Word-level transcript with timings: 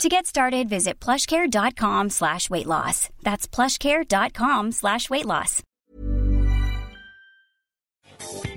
To 0.00 0.08
get 0.08 0.26
started, 0.26 0.68
visit 0.68 0.98
plushcare.com 0.98 2.10
slash 2.10 2.50
weight 2.50 2.66
loss. 2.66 3.08
That's 3.22 3.46
plushcare.com 3.46 4.72
slash 4.72 5.08
weight 5.10 5.26
loss. 5.26 5.62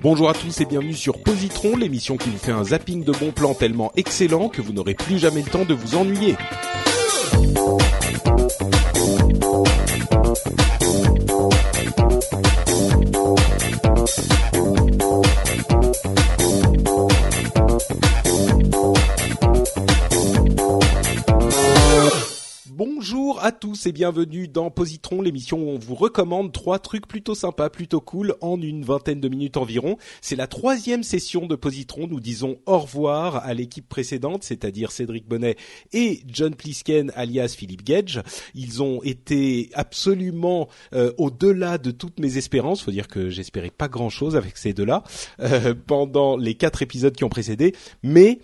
Bonjour 0.02 0.28
à 0.28 0.34
tous 0.34 0.60
et 0.60 0.64
bienvenue 0.64 0.94
sur 0.94 1.22
Positron, 1.22 1.76
l'émission 1.76 2.16
qui 2.16 2.30
vous 2.30 2.38
fait 2.38 2.52
un 2.52 2.64
zapping 2.64 3.04
de 3.04 3.12
bons 3.12 3.32
plans 3.32 3.54
tellement 3.54 3.92
excellent 3.96 4.48
que 4.48 4.62
vous 4.62 4.72
n'aurez 4.72 4.94
plus 4.94 5.18
jamais 5.18 5.42
le 5.42 5.50
temps 5.50 5.64
de 5.64 5.74
vous 5.74 5.96
ennuyer. 5.96 6.36
Bonjour 22.76 23.42
à 23.42 23.52
tous 23.52 23.86
et 23.86 23.92
bienvenue 23.92 24.48
dans 24.48 24.70
Positron, 24.70 25.22
l'émission 25.22 25.62
où 25.62 25.70
on 25.70 25.78
vous 25.78 25.94
recommande 25.94 26.52
trois 26.52 26.78
trucs 26.78 27.08
plutôt 27.08 27.34
sympas, 27.34 27.70
plutôt 27.70 28.02
cool 28.02 28.34
en 28.42 28.60
une 28.60 28.84
vingtaine 28.84 29.18
de 29.18 29.30
minutes 29.30 29.56
environ. 29.56 29.96
C'est 30.20 30.36
la 30.36 30.46
troisième 30.46 31.02
session 31.02 31.46
de 31.46 31.56
Positron. 31.56 32.06
Nous 32.06 32.20
disons 32.20 32.58
au 32.66 32.78
revoir 32.80 33.36
à 33.36 33.54
l'équipe 33.54 33.88
précédente, 33.88 34.44
c'est-à-dire 34.44 34.92
Cédric 34.92 35.26
Bonnet 35.26 35.56
et 35.94 36.20
John 36.26 36.54
Plisken 36.54 37.12
alias 37.14 37.54
Philippe 37.56 37.82
Gage. 37.82 38.20
Ils 38.54 38.82
ont 38.82 39.02
été 39.02 39.70
absolument 39.72 40.68
euh, 40.92 41.14
au-delà 41.16 41.78
de 41.78 41.90
toutes 41.90 42.20
mes 42.20 42.36
espérances. 42.36 42.82
Faut 42.82 42.90
dire 42.90 43.08
que 43.08 43.30
j'espérais 43.30 43.70
pas 43.70 43.88
grand-chose 43.88 44.36
avec 44.36 44.58
ces 44.58 44.74
deux-là 44.74 45.02
euh, 45.40 45.74
pendant 45.86 46.36
les 46.36 46.56
quatre 46.56 46.82
épisodes 46.82 47.16
qui 47.16 47.24
ont 47.24 47.30
précédé, 47.30 47.74
mais 48.02 48.38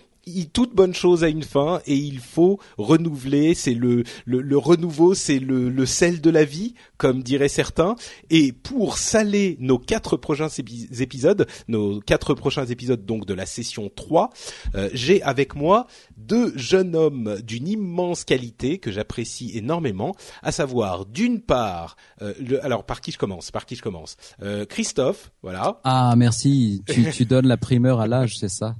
toute 0.53 0.75
bonne 0.75 0.93
chose 0.93 1.23
a 1.23 1.29
une 1.29 1.43
fin 1.43 1.81
et 1.85 1.95
il 1.95 2.19
faut 2.19 2.59
renouveler. 2.77 3.53
C'est 3.53 3.73
le, 3.73 4.03
le, 4.25 4.41
le 4.41 4.57
renouveau, 4.57 5.13
c'est 5.13 5.39
le, 5.39 5.69
le 5.69 5.85
sel 5.85 6.21
de 6.21 6.29
la 6.29 6.45
vie, 6.45 6.73
comme 6.97 7.23
diraient 7.23 7.47
certains. 7.47 7.95
Et 8.29 8.51
pour 8.51 8.97
saler 8.97 9.57
nos 9.59 9.77
quatre 9.79 10.17
prochains 10.17 10.47
épisodes, 10.47 11.47
nos 11.67 11.99
quatre 11.99 12.33
prochains 12.33 12.65
épisodes 12.65 13.05
donc 13.05 13.25
de 13.25 13.33
la 13.33 13.45
session 13.45 13.91
3, 13.93 14.29
euh, 14.75 14.89
j'ai 14.93 15.21
avec 15.23 15.55
moi 15.55 15.87
deux 16.17 16.53
jeunes 16.57 16.95
hommes 16.95 17.41
d'une 17.43 17.67
immense 17.67 18.23
qualité 18.23 18.77
que 18.77 18.91
j'apprécie 18.91 19.51
énormément, 19.55 20.15
à 20.41 20.51
savoir 20.51 21.05
d'une 21.05 21.41
part, 21.41 21.95
euh, 22.21 22.33
le, 22.39 22.63
alors 22.63 22.85
par 22.85 23.01
qui 23.01 23.11
je 23.11 23.17
commence 23.17 23.51
Par 23.51 23.65
qui 23.65 23.75
je 23.75 23.81
commence? 23.81 24.17
Euh, 24.41 24.65
Christophe, 24.65 25.31
voilà. 25.41 25.81
Ah 25.83 26.15
merci, 26.15 26.83
tu, 26.87 27.09
tu 27.11 27.25
donnes 27.25 27.47
la 27.47 27.57
primeur 27.57 27.99
à 27.99 28.07
l'âge, 28.07 28.37
c'est 28.37 28.49
ça? 28.49 28.75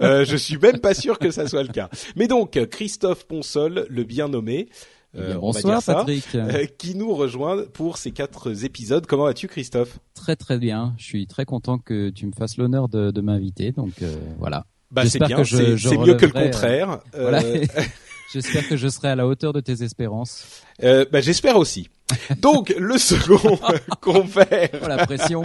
Euh, 0.00 0.24
je 0.24 0.36
suis 0.36 0.58
même 0.58 0.78
pas 0.78 0.94
sûr 0.94 1.18
que 1.18 1.30
ça 1.30 1.46
soit 1.48 1.62
le 1.62 1.68
cas. 1.68 1.88
Mais 2.16 2.26
donc 2.28 2.58
Christophe 2.70 3.26
Ponsol, 3.26 3.86
le 3.88 4.04
bien 4.04 4.28
nommé. 4.28 4.68
Euh, 5.18 5.34
bonsoir 5.34 5.82
ça, 5.82 5.94
Patrick. 5.94 6.26
Euh, 6.34 6.66
qui 6.78 6.94
nous 6.94 7.14
rejoint 7.14 7.64
pour 7.72 7.96
ces 7.96 8.10
quatre 8.10 8.64
épisodes. 8.64 9.06
Comment 9.06 9.24
vas-tu 9.24 9.48
Christophe? 9.48 9.98
Très 10.14 10.36
très 10.36 10.58
bien. 10.58 10.94
Je 10.98 11.04
suis 11.04 11.26
très 11.26 11.44
content 11.44 11.78
que 11.78 12.10
tu 12.10 12.26
me 12.26 12.32
fasses 12.32 12.58
l'honneur 12.58 12.88
de, 12.88 13.10
de 13.10 13.20
m'inviter. 13.20 13.72
Donc 13.72 14.02
euh, 14.02 14.14
voilà. 14.38 14.66
Bah 14.90 15.06
c'est 15.06 15.18
bien. 15.20 15.42
C'est 15.44 15.96
mieux 15.98 16.14
que 16.14 16.26
le 16.26 16.32
contraire. 16.32 17.00
Voilà. 17.12 17.42
J'espère 18.32 18.68
que 18.68 18.76
je 18.76 18.88
serai 18.88 19.08
à 19.08 19.16
la 19.16 19.26
hauteur 19.26 19.52
de 19.52 19.60
tes 19.60 19.82
espérances. 19.82 20.62
Bah, 20.82 21.20
j'espère 21.20 21.56
aussi. 21.56 21.88
Donc 22.38 22.74
le 22.76 22.98
second 22.98 23.58
confère. 24.00 24.70
Oh 24.82 24.88
la 24.88 25.06
pression. 25.06 25.44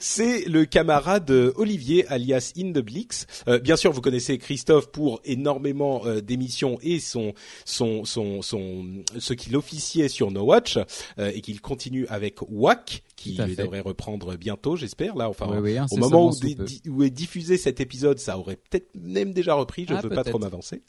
C'est 0.00 0.44
le 0.46 0.64
camarade 0.64 1.30
Olivier 1.30 2.06
alias 2.08 2.52
Indeblix. 2.56 3.26
Euh, 3.48 3.58
bien 3.58 3.76
sûr, 3.76 3.92
vous 3.92 4.00
connaissez 4.00 4.38
Christophe 4.38 4.90
pour 4.90 5.20
énormément 5.24 6.06
euh, 6.06 6.20
d'émissions 6.20 6.78
et 6.82 7.00
son 7.00 7.34
son 7.64 8.04
son 8.04 8.42
son 8.42 8.84
ce 9.18 9.34
qu'il 9.34 9.56
officiait 9.56 10.08
sur 10.08 10.30
No 10.30 10.42
Watch 10.42 10.78
euh, 11.18 11.32
et 11.34 11.40
qu'il 11.40 11.60
continue 11.60 12.06
avec 12.08 12.38
WAC 12.48 13.02
qui 13.16 13.36
devrait 13.36 13.80
reprendre 13.80 14.36
bientôt, 14.36 14.76
j'espère. 14.76 15.14
Là, 15.14 15.28
enfin, 15.28 15.46
oui, 15.50 15.58
oui, 15.58 15.78
au 15.90 15.96
moment 15.96 16.30
où, 16.30 16.90
où, 16.90 17.02
est 17.02 17.10
diffusé 17.10 17.58
cet 17.58 17.80
épisode, 17.80 18.18
ça 18.18 18.38
aurait 18.38 18.56
peut-être 18.56 18.88
même 18.94 19.32
déjà 19.32 19.54
repris. 19.54 19.84
Je 19.86 19.92
ne 19.92 19.98
ah, 19.98 20.02
veux 20.02 20.08
pas 20.10 20.24
trop 20.24 20.38
m'avancer. 20.38 20.82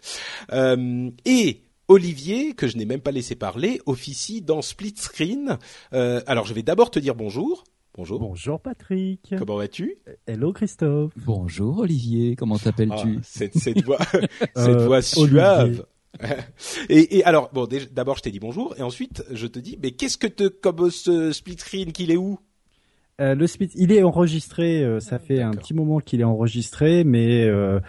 Euh, 0.54 1.10
et 1.26 1.62
Olivier, 1.88 2.54
que 2.54 2.68
je 2.68 2.78
n'ai 2.78 2.86
même 2.86 3.02
pas 3.02 3.12
laissé 3.12 3.36
parler, 3.36 3.82
officie 3.86 4.42
dans 4.42 4.62
Split 4.62 4.96
Screen. 4.98 5.58
Euh, 5.94 6.22
alors, 6.26 6.46
je 6.46 6.54
vais 6.54 6.64
d'abord 6.64 6.90
te 6.90 7.00
dire 7.00 7.16
bonjour. 7.16 7.66
Bonjour. 7.96 8.19
Bonjour 8.19 8.62
Patrick. 8.62 9.35
Comment 9.38 9.57
vas-tu? 9.57 9.97
Hello 10.25 10.53
Christophe. 10.53 11.12
Bonjour 11.18 11.79
Olivier. 11.79 12.38
Comment 12.38 12.57
t'appelles-tu? 12.57 13.18
ah, 13.18 13.22
cette, 13.22 13.57
cette, 13.57 13.84
voix, 13.84 14.00
cette 14.56 14.57
euh, 14.57 14.85
voix 14.88 15.02
suave. 15.02 15.85
et, 16.90 17.18
et, 17.18 17.24
alors 17.25 17.50
bon, 17.52 17.68
d'abord 17.91 18.18
je 18.18 18.22
t'ai 18.22 18.31
dit 18.31 18.40
bonjour 18.40 18.75
et 18.78 18.81
ensuite 18.81 19.25
je 19.31 19.47
te 19.47 19.59
dis 19.59 19.78
mais 19.81 19.91
qu'est-ce 19.91 20.18
que 20.18 20.28
te 20.28 20.47
comme 20.47 20.90
ce 20.90 21.34
split 21.34 21.57
screen 21.57 21.91
qu'il 21.91 22.12
est 22.12 22.18
où? 22.18 22.40
Euh, 23.22 23.36
le 23.36 23.46
split, 23.46 23.70
il 23.76 23.92
est 23.92 24.04
enregistré. 24.04 24.84
Euh, 24.84 25.00
ça 25.00 25.20
fait 25.20 25.42
un 25.42 25.52
petit 25.52 25.74
moment 25.74 26.00
qu'il 26.00 26.22
est 26.22 26.26
enregistré, 26.26 27.04
mais 27.04 27.46
euh, 27.46 27.80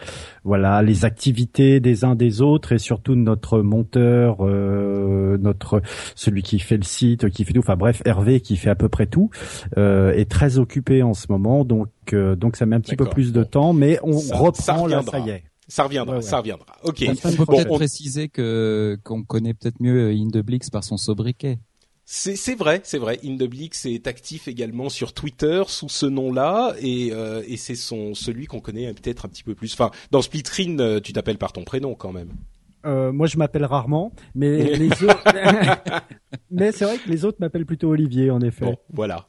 voilà, 0.45 0.83
les 0.83 1.05
activités 1.05 1.81
des 1.81 2.05
uns 2.05 2.15
des 2.15 2.43
autres 2.43 2.73
et 2.73 2.79
surtout 2.79 3.15
notre 3.15 3.61
monteur, 3.61 4.43
notre 4.43 5.81
celui 6.15 6.43
qui 6.43 6.59
fait 6.59 6.77
le 6.77 6.83
site, 6.83 7.31
qui 7.31 7.45
fait 7.45 7.53
tout. 7.53 7.61
Enfin 7.61 7.77
bref, 7.77 8.03
Hervé 8.05 8.41
qui 8.41 8.57
fait 8.57 8.71
à 8.71 8.75
peu 8.75 8.89
près 8.89 9.07
tout, 9.07 9.31
est 9.77 10.31
très 10.31 10.59
occupé 10.59 11.03
en 11.03 11.15
ce 11.15 11.27
moment, 11.31 11.65
donc 11.65 11.89
donc 12.13 12.57
ça 12.57 12.67
met 12.67 12.77
un 12.77 12.81
petit 12.81 12.97
peu 12.97 13.07
plus 13.07 13.33
de 13.33 13.45
temps, 13.45 13.73
mais 13.73 13.99
on 14.03 14.19
reprend 14.19 14.87
là, 14.87 15.03
ça 15.03 15.19
y 15.21 15.31
est. 15.31 15.45
Ça 15.69 15.85
reviendra, 15.85 16.21
ça 16.21 16.39
reviendra. 16.39 16.67
Ok. 16.83 17.05
On 17.09 17.33
peut 17.33 17.47
peut-être 17.47 17.75
préciser 17.75 18.29
que 18.29 18.99
qu'on 19.05 19.23
connaît 19.23 19.55
peut-être 19.55 19.81
mieux 19.81 20.11
Indeblix 20.11 20.69
par 20.69 20.85
son 20.85 20.99
sobriquet? 20.99 21.59
C'est 22.05 22.57
vrai, 22.57 22.81
c'est 22.85 22.99
vrai. 22.99 23.19
Indeblix 23.25 23.87
est 23.87 24.07
actif 24.07 24.49
également 24.49 24.89
sur 24.89 25.13
Twitter 25.13 25.63
sous 25.69 25.89
ce 25.89 26.07
nom-là 26.07 26.75
et, 26.81 27.11
euh, 27.13 27.43
et 27.47 27.57
c'est 27.57 27.75
son 27.75 28.15
celui 28.15 28.47
qu'on 28.47 28.61
connaît 28.61 28.93
peut-être 28.93 29.25
un 29.25 29.29
petit 29.29 29.45
peu 29.45 29.55
plus. 29.55 29.73
Enfin, 29.73 29.91
dans 30.11 30.21
Splitrin, 30.21 30.79
euh, 30.81 31.01
tu 31.01 31.13
t'appelles 31.13 31.39
par 31.39 31.53
ton 31.53 31.65
prénom 31.65 31.95
quand 31.95 32.13
même. 32.13 32.31
Euh, 32.85 33.13
moi, 33.13 33.27
je 33.27 33.37
m'appelle 33.39 33.65
rarement, 33.65 34.13
mais 34.35 34.77
les 34.77 34.91
autres. 35.05 35.23
mais 36.51 36.73
c'est 36.73 36.85
vrai 36.85 36.99
que 36.99 37.09
les 37.09 37.25
autres 37.25 37.39
m'appellent 37.41 37.67
plutôt 37.67 37.91
Olivier, 37.91 38.31
en 38.31 38.41
effet. 38.41 38.65
Bon, 38.65 38.77
voilà. 38.93 39.27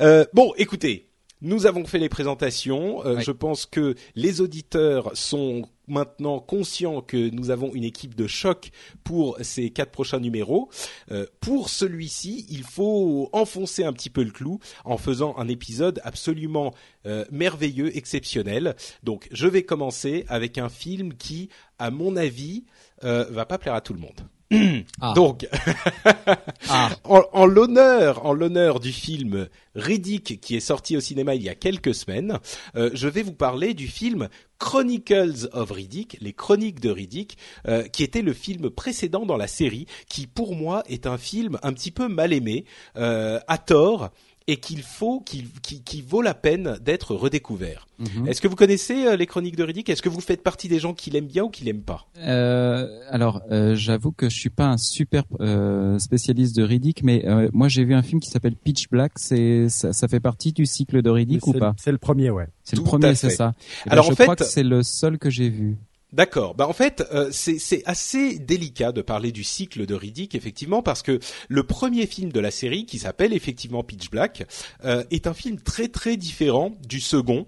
Euh, 0.00 0.24
bon, 0.32 0.52
écoutez, 0.56 1.10
nous 1.40 1.66
avons 1.66 1.84
fait 1.84 1.98
les 1.98 2.08
présentations. 2.08 3.04
Euh, 3.04 3.20
je 3.20 3.32
pense 3.32 3.66
que 3.66 3.94
les 4.14 4.40
auditeurs 4.40 5.10
sont 5.14 5.62
maintenant 5.92 6.40
conscients 6.40 7.00
que 7.00 7.30
nous 7.30 7.50
avons 7.50 7.72
une 7.74 7.84
équipe 7.84 8.14
de 8.14 8.26
choc 8.26 8.70
pour 9.04 9.38
ces 9.42 9.70
quatre 9.70 9.92
prochains 9.92 10.18
numéros. 10.18 10.68
Euh, 11.10 11.26
pour 11.40 11.68
celui-ci, 11.68 12.46
il 12.48 12.64
faut 12.64 13.28
enfoncer 13.32 13.84
un 13.84 13.92
petit 13.92 14.10
peu 14.10 14.24
le 14.24 14.30
clou 14.30 14.58
en 14.84 14.96
faisant 14.96 15.36
un 15.38 15.48
épisode 15.48 16.00
absolument 16.02 16.74
euh, 17.06 17.24
merveilleux, 17.30 17.96
exceptionnel. 17.96 18.74
Donc, 19.02 19.28
je 19.30 19.46
vais 19.46 19.62
commencer 19.62 20.24
avec 20.28 20.58
un 20.58 20.68
film 20.68 21.14
qui, 21.14 21.48
à 21.78 21.90
mon 21.90 22.16
avis, 22.16 22.64
va 23.02 23.46
pas 23.46 23.58
plaire 23.58 23.74
à 23.74 23.80
tout 23.80 23.94
le 23.94 24.00
monde. 24.00 24.20
Ah. 25.00 25.12
Donc, 25.14 25.46
ah. 26.68 26.90
en, 27.04 27.46
l'honneur, 27.46 28.24
en 28.26 28.32
l'honneur 28.32 28.80
du 28.80 28.92
film 28.92 29.48
Riddick 29.74 30.40
qui 30.40 30.56
est 30.56 30.60
sorti 30.60 30.96
au 30.96 31.00
cinéma 31.00 31.34
il 31.34 31.42
y 31.42 31.48
a 31.48 31.54
quelques 31.54 31.94
semaines, 31.94 32.38
euh, 32.76 32.90
je 32.94 33.08
vais 33.08 33.22
vous 33.22 33.32
parler 33.32 33.74
du 33.74 33.88
film 33.88 34.28
Chronicles 34.58 35.48
of 35.52 35.70
Riddick, 35.70 36.18
les 36.20 36.32
Chroniques 36.32 36.80
de 36.80 36.90
Riddick, 36.90 37.36
euh, 37.66 37.82
qui 37.84 38.04
était 38.04 38.22
le 38.22 38.32
film 38.32 38.70
précédent 38.70 39.26
dans 39.26 39.36
la 39.36 39.48
série, 39.48 39.86
qui 40.08 40.26
pour 40.26 40.54
moi 40.54 40.84
est 40.86 41.06
un 41.06 41.18
film 41.18 41.58
un 41.62 41.72
petit 41.72 41.90
peu 41.90 42.08
mal 42.08 42.32
aimé, 42.32 42.64
euh, 42.96 43.40
à 43.48 43.58
tort 43.58 44.10
et 44.46 44.56
qu'il 44.56 44.82
faut, 44.82 45.20
qu'il, 45.20 45.48
qui, 45.62 46.02
vaut 46.02 46.22
la 46.22 46.34
peine 46.34 46.78
d'être 46.80 47.14
redécouvert. 47.14 47.86
Mhm. 47.98 48.26
Est-ce 48.28 48.40
que 48.40 48.48
vous 48.48 48.56
connaissez 48.56 49.06
euh, 49.06 49.16
les 49.16 49.26
chroniques 49.26 49.56
de 49.56 49.62
Riddick? 49.62 49.88
Est-ce 49.88 50.02
que 50.02 50.08
vous 50.08 50.20
faites 50.20 50.42
partie 50.42 50.68
des 50.68 50.78
gens 50.78 50.94
qui 50.94 51.10
l'aiment 51.10 51.26
bien 51.26 51.44
ou 51.44 51.48
qui 51.48 51.64
l'aiment 51.64 51.82
pas? 51.82 52.06
Euh, 52.18 52.86
Alors, 53.10 53.42
euh, 53.50 53.74
j'avoue 53.74 54.12
que 54.12 54.28
je 54.28 54.36
suis 54.36 54.50
pas 54.50 54.66
un 54.66 54.78
super 54.78 55.24
euh, 55.40 55.98
spécialiste 55.98 56.56
de 56.56 56.62
Riddick, 56.62 57.02
mais 57.02 57.26
euh, 57.26 57.48
moi 57.52 57.68
j'ai 57.68 57.84
vu 57.84 57.94
un 57.94 58.02
film 58.02 58.20
qui 58.20 58.30
s'appelle 58.30 58.56
Pitch 58.56 58.88
Black. 58.88 59.12
C'est 59.16 59.68
ça, 59.68 59.92
ça, 59.92 60.08
fait 60.08 60.20
partie 60.20 60.52
du 60.52 60.66
cycle 60.66 61.02
de 61.02 61.10
Riddick 61.10 61.46
ou 61.46 61.52
pas? 61.52 61.74
C'est 61.78 61.92
le 61.92 61.98
premier, 61.98 62.30
ouais. 62.30 62.48
C'est 62.64 62.76
le 62.76 62.82
premier, 62.82 63.14
c'est 63.14 63.30
ça. 63.30 63.52
Ben, 63.86 63.92
Alors 63.92 64.06
je 64.06 64.12
en 64.12 64.14
fait, 64.14 64.24
crois 64.24 64.36
que 64.36 64.44
c'est 64.44 64.62
le 64.62 64.82
seul 64.82 65.18
que 65.18 65.30
j'ai 65.30 65.48
vu. 65.48 65.76
D'accord. 66.12 66.54
Bah 66.54 66.68
en 66.68 66.74
fait, 66.74 67.02
euh, 67.12 67.30
c'est 67.32 67.82
assez 67.86 68.38
délicat 68.38 68.92
de 68.92 69.00
parler 69.00 69.32
du 69.32 69.44
cycle 69.44 69.86
de 69.86 69.94
Riddick 69.94 70.34
effectivement 70.34 70.82
parce 70.82 71.02
que 71.02 71.18
le 71.48 71.62
premier 71.62 72.06
film 72.06 72.30
de 72.30 72.40
la 72.40 72.50
série, 72.50 72.84
qui 72.84 72.98
s'appelle 72.98 73.32
effectivement 73.32 73.82
Pitch 73.82 74.10
Black, 74.10 74.46
euh, 74.84 75.04
est 75.10 75.26
un 75.26 75.32
film 75.32 75.58
très 75.58 75.88
très 75.88 76.18
différent 76.18 76.72
du 76.86 77.00
second 77.00 77.46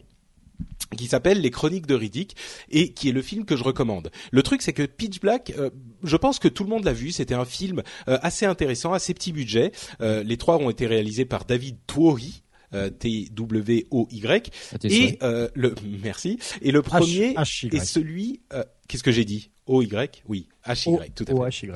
qui 0.97 1.09
s'appelle 1.09 1.43
Les 1.43 1.51
Chroniques 1.51 1.87
de 1.87 1.95
Riddick 1.95 2.37
et 2.71 2.95
qui 2.95 3.11
est 3.11 3.13
le 3.13 3.21
film 3.21 3.45
que 3.45 3.55
je 3.57 3.65
recommande. 3.65 4.11
Le 4.31 4.43
truc 4.43 4.63
c'est 4.63 4.73
que 4.73 4.85
Pitch 4.85 5.21
Black, 5.21 5.53
euh, 5.59 5.69
je 6.03 6.17
pense 6.17 6.39
que 6.39 6.49
tout 6.49 6.65
le 6.65 6.71
monde 6.71 6.85
l'a 6.85 6.93
vu, 6.95 7.13
c'était 7.13 7.35
un 7.35 7.45
film 7.45 7.83
assez 8.07 8.47
intéressant, 8.47 8.93
assez 8.95 9.13
petit 9.13 9.33
budget. 9.33 9.73
les 10.01 10.37
trois 10.37 10.57
ont 10.57 10.71
été 10.71 10.87
réalisés 10.87 11.25
par 11.25 11.45
David 11.45 11.77
Twohy, 11.87 12.44
T 12.91 13.29
W 13.33 13.87
O 13.91 14.09
Y. 14.11 14.51
Et 14.85 15.19
euh, 15.23 15.49
le 15.55 15.75
merci. 16.03 16.39
Et 16.63 16.71
le 16.71 16.83
premier 16.83 17.35
est 17.37 17.85
celui 17.85 18.41
euh, 18.53 18.65
qu'est-ce 18.89 19.03
que 19.03 19.13
j'ai 19.13 19.25
dit 19.25 19.51
O 19.67 19.83
Y 19.83 20.23
oui 20.29 20.47
H 20.67 20.91
Y 20.91 21.13
tout 21.15 21.25
à 21.29 21.51
fait. 21.51 21.69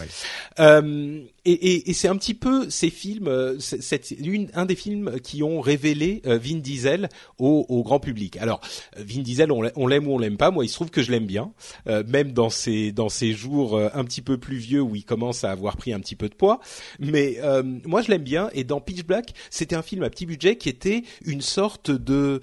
Euh, 0.61 1.21
et, 1.45 1.53
et, 1.53 1.91
et 1.91 1.93
c'est 1.93 2.09
un 2.09 2.17
petit 2.17 2.33
peu 2.33 2.71
ces 2.71 2.89
films, 2.89 3.29
euh, 3.29 3.57
c'est 3.59 4.11
une, 4.13 4.49
un 4.55 4.65
des 4.65 4.77
films 4.77 5.21
qui 5.23 5.43
ont 5.43 5.61
révélé 5.61 6.23
euh, 6.27 6.39
Vin 6.39 6.57
Diesel 6.57 7.11
au, 7.39 7.67
au 7.69 7.83
grand 7.83 8.01
public. 8.01 8.39
Alors 8.39 8.63
Vin 8.97 9.21
Diesel, 9.21 9.53
on 9.53 9.87
l'aime 9.87 10.07
ou 10.07 10.15
on 10.15 10.19
l'aime 10.19 10.39
pas. 10.39 10.51
Moi, 10.51 10.65
il 10.65 10.69
se 10.69 10.75
trouve 10.75 10.91
que 10.91 11.03
je 11.03 11.11
l'aime 11.11 11.27
bien, 11.27 11.53
euh, 11.87 12.03
même 12.07 12.33
dans 12.33 12.49
ces 12.49 12.93
dans 12.93 13.11
ces 13.11 13.33
jours 13.33 13.79
un 13.79 14.05
petit 14.05 14.23
peu 14.23 14.39
plus 14.39 14.57
vieux 14.57 14.81
où 14.81 14.97
il 14.97 15.05
commence 15.05 15.45
à 15.45 15.51
avoir 15.51 15.77
pris 15.77 15.93
un 15.93 16.01
petit 16.01 16.17
peu 16.17 16.29
de 16.29 16.35
poids. 16.35 16.61
Mais 16.99 17.39
moi, 17.85 18.01
je 18.01 18.09
l'aime 18.11 18.23
bien. 18.25 18.49
Et 18.55 18.65
dans 18.65 18.81
Pitch 18.81 19.05
Black, 19.05 19.35
c'était 19.51 19.77
un 19.77 19.83
film 19.83 20.03
à 20.03 20.11
petit 20.11 20.27
budget 20.27 20.57
qui 20.57 20.71
était 20.71 21.03
une 21.25 21.43
sorte 21.43 21.91
de 21.91 22.41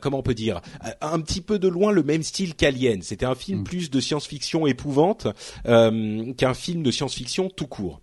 comment 0.00 0.18
on 0.18 0.22
peut 0.22 0.34
dire, 0.34 0.60
un 1.00 1.20
petit 1.20 1.40
peu 1.40 1.60
de 1.60 1.68
loin 1.68 1.92
le 1.92 2.02
même 2.02 2.24
style 2.24 2.54
qu'Alien. 2.54 3.02
C'était 3.02 3.26
un 3.26 3.36
film 3.36 3.60
mm. 3.60 3.64
plus 3.64 3.90
de 3.90 3.95
science-fiction 4.00 4.66
épouvante. 4.66 5.26
Euh, 5.66 6.32
qu'un 6.34 6.54
film 6.54 6.82
de 6.82 6.90
science-fiction 6.90 7.50
tout 7.50 7.66
court. 7.66 8.00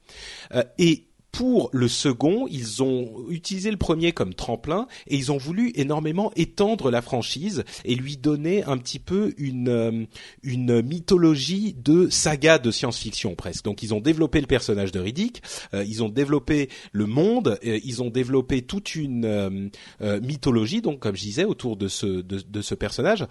Euh, 0.53 0.63
et 0.77 1.07
pour 1.31 1.69
le 1.73 1.87
second, 1.87 2.45
ils 2.47 2.83
ont 2.83 3.25
utilisé 3.29 3.71
le 3.71 3.77
premier 3.77 4.11
comme 4.11 4.35
tremplin 4.35 4.87
et 5.07 5.15
ils 5.15 5.31
ont 5.31 5.37
voulu 5.37 5.71
énormément 5.73 6.31
étendre 6.35 6.91
la 6.91 7.01
franchise 7.01 7.63
et 7.85 7.95
lui 7.95 8.17
donner 8.17 8.63
un 8.65 8.77
petit 8.77 8.99
peu 8.99 9.33
une 9.37 9.69
euh, 9.69 10.05
une 10.43 10.81
mythologie 10.83 11.73
de 11.73 12.07
saga 12.09 12.59
de 12.59 12.69
science-fiction 12.69 13.33
presque. 13.33 13.65
Donc 13.65 13.81
ils 13.81 13.95
ont 13.95 14.01
développé 14.01 14.41
le 14.41 14.47
personnage 14.47 14.91
de 14.91 14.99
Riddick, 14.99 15.41
ils 15.73 16.03
ont 16.03 16.09
développé 16.09 16.69
le 16.91 17.07
monde, 17.07 17.57
ils 17.63 18.03
ont 18.03 18.09
développé 18.11 18.61
toute 18.61 18.93
une 18.95 19.71
mythologie 20.01 20.81
donc 20.81 20.99
comme 20.99 21.15
je 21.15 21.21
disais 21.21 21.45
autour 21.45 21.77
de 21.77 21.87
ce 21.87 22.05
de, 22.05 22.39
de 22.47 22.61
ce 22.61 22.75
personnage 22.75 23.25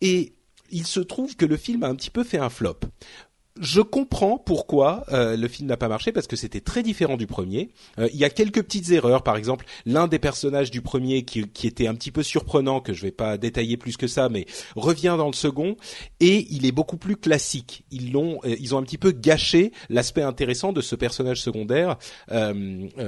et 0.00 0.32
il 0.70 0.86
se 0.86 1.00
trouve 1.00 1.36
que 1.36 1.46
le 1.46 1.56
film 1.56 1.82
a 1.82 1.88
un 1.88 1.94
petit 1.94 2.10
peu 2.10 2.24
fait 2.24 2.38
un 2.38 2.50
flop 2.50 2.80
je 3.60 3.80
comprends 3.80 4.38
pourquoi 4.38 5.04
euh, 5.12 5.36
le 5.36 5.48
film 5.48 5.68
n'a 5.68 5.76
pas 5.76 5.88
marché 5.88 6.12
parce 6.12 6.26
que 6.26 6.36
c'était 6.36 6.60
très 6.60 6.82
différent 6.82 7.16
du 7.16 7.26
premier. 7.26 7.70
Euh, 7.98 8.08
il 8.12 8.18
y 8.18 8.24
a 8.24 8.30
quelques 8.30 8.62
petites 8.62 8.90
erreurs, 8.90 9.22
par 9.22 9.36
exemple, 9.36 9.66
l'un 9.84 10.08
des 10.08 10.18
personnages 10.18 10.70
du 10.70 10.82
premier 10.82 11.24
qui, 11.24 11.46
qui, 11.48 11.66
était 11.66 11.86
un 11.86 11.94
petit 11.94 12.10
peu 12.10 12.22
surprenant, 12.22 12.80
que 12.80 12.92
je 12.92 13.02
vais 13.02 13.10
pas 13.10 13.38
détailler 13.38 13.76
plus 13.76 13.96
que 13.96 14.06
ça, 14.06 14.28
mais 14.28 14.46
revient 14.74 15.14
dans 15.18 15.26
le 15.26 15.32
second 15.32 15.76
et 16.20 16.46
il 16.50 16.66
est 16.66 16.72
beaucoup 16.72 16.96
plus 16.96 17.16
classique. 17.16 17.84
Ils 17.90 18.12
l'ont, 18.12 18.40
euh, 18.44 18.56
ils 18.58 18.74
ont 18.74 18.78
un 18.78 18.82
petit 18.82 18.98
peu 18.98 19.12
gâché 19.12 19.72
l'aspect 19.88 20.22
intéressant 20.22 20.72
de 20.72 20.80
ce 20.80 20.94
personnage 20.94 21.40
secondaire 21.40 21.96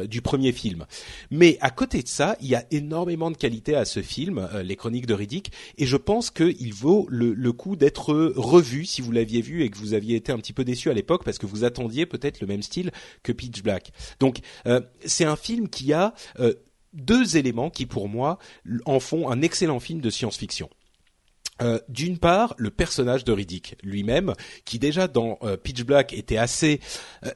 du 0.07 0.23
premier 0.23 0.53
film. 0.53 0.87
Mais 1.31 1.59
à 1.61 1.71
côté 1.71 2.03
de 2.03 2.09
ça, 2.09 2.37
il 2.41 2.49
y 2.49 2.55
a 2.55 2.65
énormément 2.71 3.31
de 3.31 3.37
qualité 3.37 3.75
à 3.75 3.85
ce 3.85 4.01
film, 4.01 4.49
Les 4.63 4.77
Chroniques 4.77 5.07
de 5.07 5.15
Riddick, 5.15 5.53
et 5.77 5.87
je 5.87 5.97
pense 5.97 6.31
qu'il 6.31 6.73
vaut 6.75 7.07
le, 7.09 7.33
le 7.35 7.53
coup 7.53 7.77
d'être 7.77 8.15
revu 8.37 8.85
si 8.85 9.03
vous 9.03 9.13
l'aviez 9.13 9.41
vu 9.41 9.63
et 9.63 9.71
que 9.71 9.79
vous 9.79 9.95
aviez 9.95 10.17
été 10.17 10.33
un 10.33 10.38
petit 10.39 10.53
peu 10.53 10.65
déçu 10.65 10.91
à 10.91 10.95
l'époque 10.95 11.25
parce 11.25 11.39
que 11.39 11.47
vous 11.47 11.65
attendiez 11.65 12.07
peut-être 12.07 12.41
le 12.41 12.47
même 12.47 12.63
style 12.63 12.91
que 13.23 13.33
Pitch 13.33 13.63
Black. 13.63 13.93
Donc 14.21 14.39
euh, 14.67 14.81
c'est 15.05 15.25
un 15.25 15.37
film 15.37 15.69
qui 15.69 15.93
a 15.93 16.15
euh, 16.41 16.55
deux 16.93 17.37
éléments 17.37 17.71
qui 17.71 17.87
pour 17.87 18.09
moi 18.09 18.39
en 18.87 19.01
font 19.01 19.31
un 19.31 19.43
excellent 19.43 19.81
film 19.81 20.01
de 20.01 20.11
science-fiction. 20.11 20.71
Euh, 21.61 21.81
d'une 21.89 22.19
part, 22.19 22.55
le 22.57 22.71
personnage 22.71 23.25
de 23.25 23.33
Riddick 23.33 23.77
lui-même, 23.83 24.35
qui 24.65 24.79
déjà 24.79 25.09
dans 25.09 25.41
Pitch 25.63 25.83
Black 25.83 26.13
était 26.13 26.37
assez. 26.37 26.81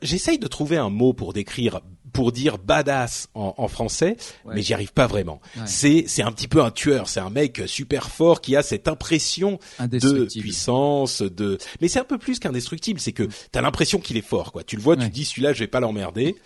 J'essaye 0.01 0.39
de 0.39 0.47
trouver 0.47 0.77
un 0.77 0.91
mot 0.91 1.13
pour 1.13 1.33
décrire 1.33 1.81
pour 2.13 2.33
dire 2.33 2.59
badass 2.59 3.29
en, 3.35 3.55
en 3.57 3.69
français, 3.69 4.17
mais 4.55 4.63
j'y 4.63 4.75
arrive 4.75 4.93
pas 4.93 5.07
vraiment. 5.07 5.41
C'est 5.67 6.05
c'est 6.07 6.23
un 6.23 6.33
petit 6.33 6.49
peu 6.49 6.63
un 6.63 6.71
tueur, 6.71 7.09
c'est 7.09 7.21
un 7.21 7.31
mec 7.31 7.63
super 7.67 8.11
fort 8.11 8.41
qui 8.41 8.55
a 8.57 8.63
cette 8.63 8.87
impression 8.89 9.59
de 9.99 10.25
puissance, 10.43 11.23
de. 11.23 11.59
Mais 11.81 11.89
c'est 11.89 11.99
un 12.01 12.05
peu 12.05 12.19
plus 12.19 12.39
qu'indestructible, 12.39 13.01
c'est 13.01 13.13
que 13.13 13.29
t'as 13.51 13.61
l'impression 13.63 13.99
qu'il 13.99 14.17
est 14.17 14.27
fort, 14.27 14.53
quoi. 14.53 14.63
Tu 14.65 14.77
le 14.77 14.83
vois, 14.83 14.97
tu 14.97 15.09
te 15.09 15.15
dis 15.15 15.25
celui-là, 15.25 15.53
je 15.53 15.61
vais 15.61 15.67
pas 15.67 15.81
l'emmerder. 15.81 16.37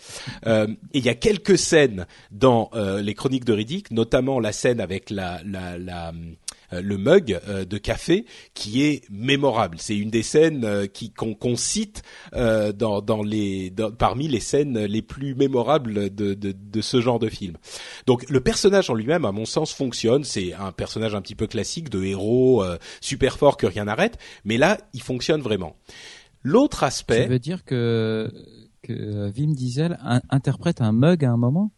euh, 0.45 0.67
et 0.93 0.99
il 0.99 1.05
y 1.05 1.09
a 1.09 1.15
quelques 1.15 1.57
scènes 1.57 2.07
dans 2.31 2.69
euh, 2.73 3.01
les 3.01 3.13
Chroniques 3.13 3.45
de 3.45 3.53
Riddick, 3.53 3.91
notamment 3.91 4.39
la 4.39 4.51
scène 4.51 4.79
avec 4.79 5.09
la 5.09 5.41
la, 5.45 5.77
la 5.77 6.13
le 6.71 6.97
mug 6.97 7.39
euh, 7.47 7.65
de 7.65 7.77
café 7.77 8.25
qui 8.53 8.83
est 8.83 9.03
mémorable. 9.09 9.77
C'est 9.79 9.97
une 9.97 10.09
des 10.09 10.23
scènes 10.23 10.65
euh, 10.65 10.87
qui 10.87 11.11
qu'on 11.11 11.55
cite 11.55 12.03
dans, 12.33 13.01
dans 13.01 13.23
les 13.23 13.73
parmi 13.97 14.27
les 14.27 14.39
scènes 14.39 14.85
les 14.85 15.01
plus 15.01 15.35
mémorables 15.35 16.13
de, 16.13 16.33
de, 16.33 16.51
de, 16.51 16.81
ce 16.81 17.01
genre 17.01 17.19
de 17.19 17.29
film. 17.29 17.57
Donc 18.05 18.29
le 18.29 18.39
personnage 18.41 18.89
en 18.89 18.93
lui-même, 18.93 19.25
à 19.25 19.31
mon 19.31 19.45
sens, 19.45 19.73
fonctionne. 19.73 20.23
C'est 20.23 20.53
un 20.53 20.71
personnage 20.71 21.15
un 21.15 21.21
petit 21.21 21.35
peu 21.35 21.47
classique 21.47 21.89
de 21.89 22.03
héros 22.03 22.63
super 23.01 23.37
fort 23.37 23.57
que 23.57 23.65
rien 23.65 23.85
n'arrête, 23.85 24.17
mais 24.45 24.57
là, 24.57 24.77
il 24.93 25.01
fonctionne 25.01 25.41
vraiment. 25.41 25.75
L'autre 26.43 26.83
aspect. 26.83 27.23
Ça 27.23 27.27
veut 27.27 27.39
dire 27.39 27.63
que 27.65 28.29
que 28.83 29.29
Vim 29.29 29.53
Diesel 29.53 29.99
interprète 30.29 30.81
un 30.81 30.91
mug 30.91 31.25
à 31.25 31.31
un 31.31 31.37
moment? 31.37 31.71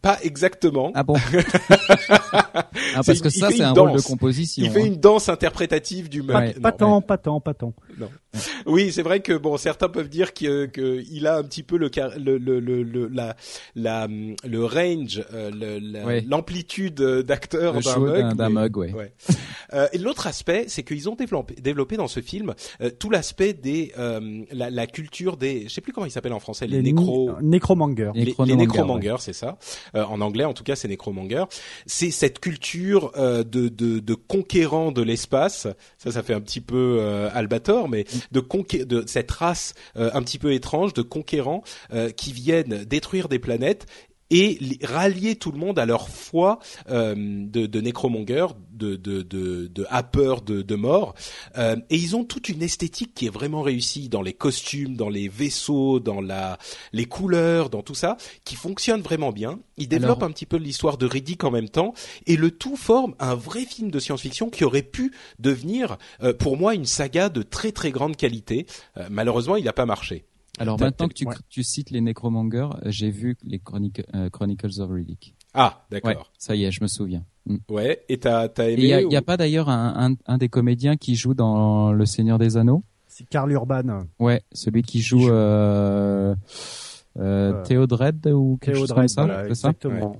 Pas 0.00 0.18
exactement. 0.22 0.92
Ah 0.94 1.02
bon 1.02 1.14
ah, 2.08 2.70
Parce 3.04 3.20
que 3.20 3.28
ça, 3.28 3.50
c'est 3.50 3.62
un 3.62 3.72
rôle 3.72 3.92
de 3.92 4.00
composition. 4.00 4.64
Il 4.64 4.70
fait 4.70 4.82
hein. 4.82 4.86
une 4.86 4.96
danse 4.96 5.28
interprétative 5.28 6.08
du 6.08 6.22
mug. 6.22 6.58
Pas, 6.60 6.72
tant, 6.72 7.00
pas 7.02 7.18
tant, 7.18 7.40
pas 7.40 7.54
tant. 7.54 7.74
Non. 7.98 8.08
Oui, 8.66 8.92
c'est 8.92 9.02
vrai 9.02 9.20
que 9.20 9.32
bon, 9.32 9.56
certains 9.56 9.88
peuvent 9.88 10.08
dire 10.08 10.32
qu'il 10.32 10.70
que 10.70 11.02
il 11.10 11.26
a 11.26 11.36
un 11.36 11.42
petit 11.42 11.62
peu 11.62 11.76
le 11.76 11.90
le 12.18 12.38
le, 12.38 12.82
le 12.82 13.08
la 13.08 13.36
la 13.74 14.06
le 14.08 14.64
range, 14.64 15.22
euh, 15.32 16.20
l'amplitude 16.26 17.00
d'acteur 17.00 17.80
d'un 17.80 17.98
mug. 17.98 18.34
D'un 18.34 18.48
mug, 18.50 18.76
ouais. 18.76 18.92
ouais. 18.92 19.12
euh, 19.72 19.88
et 19.92 19.98
l'autre 19.98 20.26
aspect, 20.26 20.64
c'est 20.68 20.82
qu'ils 20.82 21.08
ont 21.08 21.14
développé 21.14 21.54
développé 21.54 21.96
dans 21.96 22.08
ce 22.08 22.20
film 22.20 22.54
euh, 22.80 22.90
tout 22.90 23.10
l'aspect 23.10 23.52
des 23.52 23.92
euh, 23.98 24.44
la, 24.52 24.70
la, 24.70 24.86
culture 24.86 25.36
des, 25.36 25.64
je 25.64 25.68
sais 25.68 25.80
plus 25.80 25.92
comment 25.92 26.06
il 26.06 26.10
s'appelle 26.10 26.32
en 26.32 26.40
français, 26.40 26.66
les, 26.66 26.82
les 26.82 26.92
nécro 26.92 27.32
nécromangers. 27.40 28.12
Les, 28.14 28.34
les 28.44 28.56
nécromangers, 28.56 29.16
c'est 29.20 29.32
ça. 29.32 29.57
Euh, 29.94 30.04
en 30.04 30.20
anglais, 30.20 30.44
en 30.44 30.54
tout 30.54 30.64
cas, 30.64 30.76
c'est 30.76 30.88
nécromonger. 30.88 31.44
C'est 31.86 32.10
cette 32.10 32.40
culture 32.40 33.12
euh, 33.16 33.42
de, 33.44 33.68
de, 33.68 33.98
de 33.98 34.14
conquérant 34.14 34.92
de 34.92 35.02
l'espace. 35.02 35.66
Ça, 35.98 36.12
ça 36.12 36.22
fait 36.22 36.34
un 36.34 36.40
petit 36.40 36.60
peu 36.60 36.98
euh, 37.00 37.30
Albator, 37.32 37.88
mais 37.88 38.04
de, 38.32 38.84
de 38.84 39.04
cette 39.06 39.30
race 39.30 39.74
un 39.94 40.22
petit 40.22 40.38
peu 40.38 40.52
étrange 40.52 40.92
de 40.94 41.02
conquérants 41.02 41.62
qui 42.16 42.32
viennent 42.32 42.84
détruire 42.84 43.28
des 43.28 43.38
planètes 43.38 43.86
et 44.30 44.58
rallier 44.82 45.36
tout 45.36 45.52
le 45.52 45.58
monde 45.58 45.78
à 45.78 45.86
leur 45.86 46.08
foi 46.08 46.58
euh, 46.90 47.14
de, 47.16 47.66
de 47.66 47.80
de, 48.78 48.96
de, 48.96 49.22
de, 49.22 49.66
de 49.66 49.86
happeur 49.90 50.42
de, 50.42 50.62
de 50.62 50.74
mort. 50.74 51.14
Euh, 51.56 51.76
et 51.90 51.96
ils 51.96 52.16
ont 52.16 52.24
toute 52.24 52.48
une 52.48 52.62
esthétique 52.62 53.12
qui 53.14 53.26
est 53.26 53.30
vraiment 53.30 53.62
réussie 53.62 54.08
dans 54.08 54.22
les 54.22 54.32
costumes, 54.32 54.96
dans 54.96 55.08
les 55.08 55.28
vaisseaux, 55.28 56.00
dans 56.00 56.20
la, 56.20 56.58
les 56.92 57.06
couleurs, 57.06 57.70
dans 57.70 57.82
tout 57.82 57.94
ça, 57.94 58.16
qui 58.44 58.54
fonctionne 58.54 59.00
vraiment 59.00 59.32
bien. 59.32 59.58
Ils 59.76 59.88
développent 59.88 60.22
un 60.22 60.30
petit 60.30 60.46
peu 60.46 60.56
l'histoire 60.56 60.98
de 60.98 61.06
Riddick 61.06 61.44
en 61.44 61.50
même 61.50 61.68
temps, 61.68 61.94
et 62.26 62.36
le 62.36 62.50
tout 62.50 62.76
forme 62.76 63.14
un 63.18 63.34
vrai 63.34 63.64
film 63.64 63.90
de 63.90 63.98
science-fiction 63.98 64.50
qui 64.50 64.64
aurait 64.64 64.82
pu 64.82 65.12
devenir, 65.38 65.98
euh, 66.22 66.32
pour 66.32 66.56
moi, 66.56 66.74
une 66.74 66.86
saga 66.86 67.28
de 67.28 67.42
très 67.42 67.72
très 67.72 67.90
grande 67.90 68.16
qualité. 68.16 68.66
Euh, 68.96 69.08
malheureusement, 69.10 69.56
il 69.56 69.64
n'a 69.64 69.72
pas 69.72 69.86
marché. 69.86 70.24
Alors 70.58 70.78
maintenant 70.78 71.08
que 71.08 71.14
tu, 71.14 71.26
tu 71.48 71.62
cites 71.62 71.90
les 71.90 72.00
Necromongers, 72.00 72.68
euh, 72.84 72.90
j'ai 72.90 73.10
vu 73.10 73.36
les 73.44 73.60
euh, 74.14 74.30
Chronicles 74.30 74.80
of 74.80 74.90
Riddick. 74.90 75.34
Ah, 75.54 75.84
d'accord. 75.90 76.30
ça 76.38 76.54
y 76.54 76.64
est, 76.64 76.70
je 76.70 76.82
me 76.82 76.88
souviens. 76.88 77.24
Mm. 77.46 77.56
Ouais, 77.70 78.04
et 78.08 78.18
t'as 78.18 78.48
as 78.56 78.68
aimé 78.68 78.82
Il 78.82 79.12
y, 79.12 79.16
a 79.16 79.22
pas 79.22 79.36
d'ailleurs 79.36 79.68
un, 79.68 80.10
un, 80.10 80.14
un, 80.26 80.38
des 80.38 80.48
comédiens 80.48 80.96
qui 80.96 81.14
joue 81.14 81.34
dans 81.34 81.92
Le 81.92 82.06
Seigneur 82.06 82.38
des 82.38 82.56
Anneaux? 82.56 82.82
C'est 83.06 83.28
Karl 83.28 83.50
Urban. 83.50 84.04
Ouais, 84.20 84.42
celui 84.52 84.82
qui 84.82 85.00
joue, 85.00 85.28
Euh, 85.28 86.34
euh, 87.18 87.52
euh, 87.52 87.64
Théodred 87.64 88.26
ou 88.28 88.58
quelque 88.60 88.78
chose 88.78 88.92
comme 88.92 89.08
ça, 89.08 89.24
voilà, 89.24 89.48
exactement. 89.48 90.12
Ouais. 90.12 90.18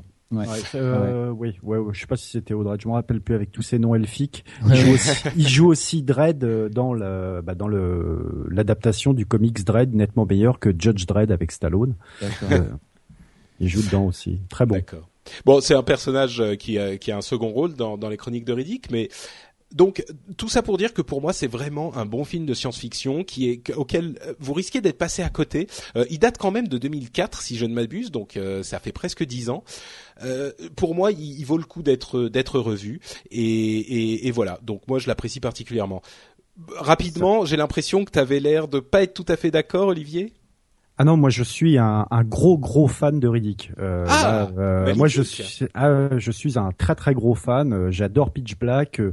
Euh, 0.74 1.30
oui, 1.30 1.58
ouais, 1.62 1.78
ouais, 1.78 1.94
je 1.94 2.00
sais 2.00 2.06
pas 2.06 2.16
si 2.16 2.28
c'était 2.28 2.52
Audrey, 2.52 2.76
je 2.80 2.86
me 2.86 2.92
rappelle 2.92 3.20
plus 3.20 3.34
avec 3.34 3.50
tous 3.50 3.62
ces 3.62 3.78
noms 3.78 3.94
elfiques. 3.94 4.44
Il, 4.66 4.74
joue, 4.74 4.92
aussi, 4.92 5.10
il 5.36 5.48
joue 5.48 5.66
aussi 5.68 6.02
Dredd 6.02 6.44
euh, 6.44 6.68
dans 6.68 6.92
le, 6.92 7.40
bah, 7.42 7.54
dans 7.54 7.68
le 7.68 8.46
l'adaptation 8.50 9.14
du 9.14 9.24
comics 9.24 9.64
Dredd, 9.64 9.94
nettement 9.94 10.26
meilleur 10.26 10.58
que 10.58 10.70
Judge 10.70 11.06
Dredd 11.06 11.32
avec 11.32 11.50
Stallone. 11.50 11.94
Euh, 12.50 12.68
il 13.60 13.68
joue 13.68 13.82
dedans 13.82 14.04
aussi, 14.04 14.40
très 14.50 14.66
bon. 14.66 14.74
D'accord. 14.74 15.08
Bon, 15.44 15.60
c'est 15.60 15.74
un 15.74 15.82
personnage 15.82 16.42
qui 16.58 16.78
a, 16.78 16.96
qui 16.96 17.10
a 17.10 17.16
un 17.16 17.22
second 17.22 17.48
rôle 17.48 17.74
dans, 17.74 17.98
dans 17.98 18.08
les 18.08 18.16
Chroniques 18.16 18.44
de 18.44 18.52
Riddick, 18.52 18.90
mais 18.90 19.08
donc 19.72 20.04
tout 20.36 20.48
ça 20.48 20.62
pour 20.62 20.78
dire 20.78 20.94
que 20.94 21.02
pour 21.02 21.20
moi 21.20 21.32
c'est 21.32 21.46
vraiment 21.46 21.94
un 21.96 22.06
bon 22.06 22.24
film 22.24 22.46
de 22.46 22.54
science-fiction 22.54 23.24
qui 23.24 23.50
est 23.50 23.74
auquel 23.74 24.18
euh, 24.24 24.34
vous 24.38 24.54
risquez 24.54 24.80
d'être 24.80 24.98
passé 24.98 25.22
à 25.22 25.28
côté. 25.28 25.66
Euh, 25.96 26.04
il 26.10 26.18
date 26.18 26.38
quand 26.38 26.50
même 26.50 26.68
de 26.68 26.78
2004 26.78 27.42
si 27.42 27.56
je 27.56 27.66
ne 27.66 27.74
m'abuse, 27.74 28.10
donc 28.10 28.36
euh, 28.36 28.62
ça 28.62 28.78
fait 28.78 28.92
presque 28.92 29.24
dix 29.24 29.50
ans. 29.50 29.64
pour 30.74 30.94
moi, 30.94 31.12
il, 31.12 31.44
vaut 31.44 31.58
le 31.58 31.64
coup 31.64 31.82
d'être 31.82 32.28
d'être 32.28 32.58
revu 32.58 33.00
et, 33.30 33.40
et, 33.40 34.26
et, 34.26 34.30
voilà. 34.30 34.58
Donc 34.62 34.82
moi 34.88 34.98
je 34.98 35.06
l'apprécie 35.06 35.40
particulièrement. 35.40 36.02
Rapidement, 36.76 37.44
j'ai 37.44 37.56
l'impression 37.56 38.04
que 38.04 38.10
tu 38.10 38.18
avais 38.18 38.40
l'air 38.40 38.66
de 38.66 38.80
pas 38.80 39.02
être 39.02 39.14
tout 39.14 39.26
à 39.28 39.36
fait 39.36 39.50
d'accord, 39.50 39.88
Olivier? 39.88 40.32
Ah 41.00 41.04
non, 41.04 41.16
moi 41.16 41.30
je 41.30 41.44
suis 41.44 41.78
un, 41.78 42.08
un 42.10 42.24
gros 42.24 42.58
gros 42.58 42.88
fan 42.88 43.20
de 43.20 43.28
Riddick. 43.28 43.70
Euh, 43.78 44.04
ah, 44.08 44.48
euh, 44.58 44.92
moi 44.96 45.06
je 45.06 45.22
suis, 45.22 45.64
ah, 45.74 46.08
je 46.18 46.30
suis 46.32 46.58
un 46.58 46.70
très 46.76 46.96
très 46.96 47.14
gros 47.14 47.36
fan. 47.36 47.72
Euh, 47.72 47.90
j'adore 47.92 48.32
Pitch 48.32 48.58
Black. 48.58 48.98
Euh, 48.98 49.12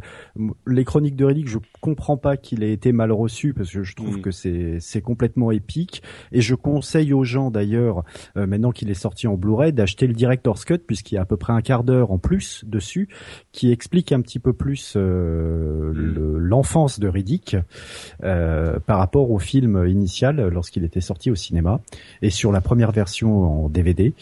les 0.66 0.84
chroniques 0.84 1.16
de 1.16 1.26
Riddick, 1.26 1.48
je 1.48 1.60
comprends 1.82 2.18
pas 2.18 2.38
qu'il 2.38 2.64
ait 2.64 2.74
été 2.74 2.92
mal 2.92 3.12
reçu 3.12 3.54
parce 3.54 3.72
que 3.72 3.84
je 3.84 3.96
trouve 3.96 4.18
mm. 4.18 4.22
que 4.22 4.32
c'est 4.32 4.78
c'est 4.80 5.02
complètement 5.02 5.52
épique. 5.52 6.02
Et 6.32 6.42
je 6.42 6.56
conseille 6.56 7.14
aux 7.14 7.24
gens 7.24 7.52
d'ailleurs, 7.52 8.04
maintenant 8.36 8.72
qu'il 8.72 8.90
est 8.90 8.96
sorti 8.96 9.28
en 9.28 9.36
Blu-ray, 9.36 9.72
d'acheter 9.72 10.08
le 10.08 10.14
Director's 10.14 10.66
Cut 10.66 10.80
puisqu'il 10.80 11.16
y 11.16 11.18
a 11.20 11.22
à 11.22 11.26
peu 11.26 11.38
près 11.38 11.54
un 11.54 11.62
quart 11.62 11.84
d'heure 11.84 12.12
en 12.12 12.18
plus 12.18 12.66
dessus 12.66 13.10
qui 13.52 13.72
explique 13.72 14.12
un 14.12 14.22
petit 14.22 14.40
peu 14.40 14.54
plus 14.54 14.96
mm. 14.96 16.38
l'enfance 16.40 17.00
de 17.00 17.08
Riddick 17.08 17.58
par 18.22 18.98
rapport 18.98 19.30
au 19.30 19.38
film 19.38 19.86
initial 19.88 20.48
lorsqu'il 20.48 20.84
était 20.84 21.00
sorti 21.00 21.30
au 21.30 21.36
cinéma 21.36 21.75
et 22.22 22.30
sur 22.30 22.52
la 22.52 22.62
première 22.62 22.92
version 22.92 23.66
en 23.66 23.70
DVD. 23.70 24.14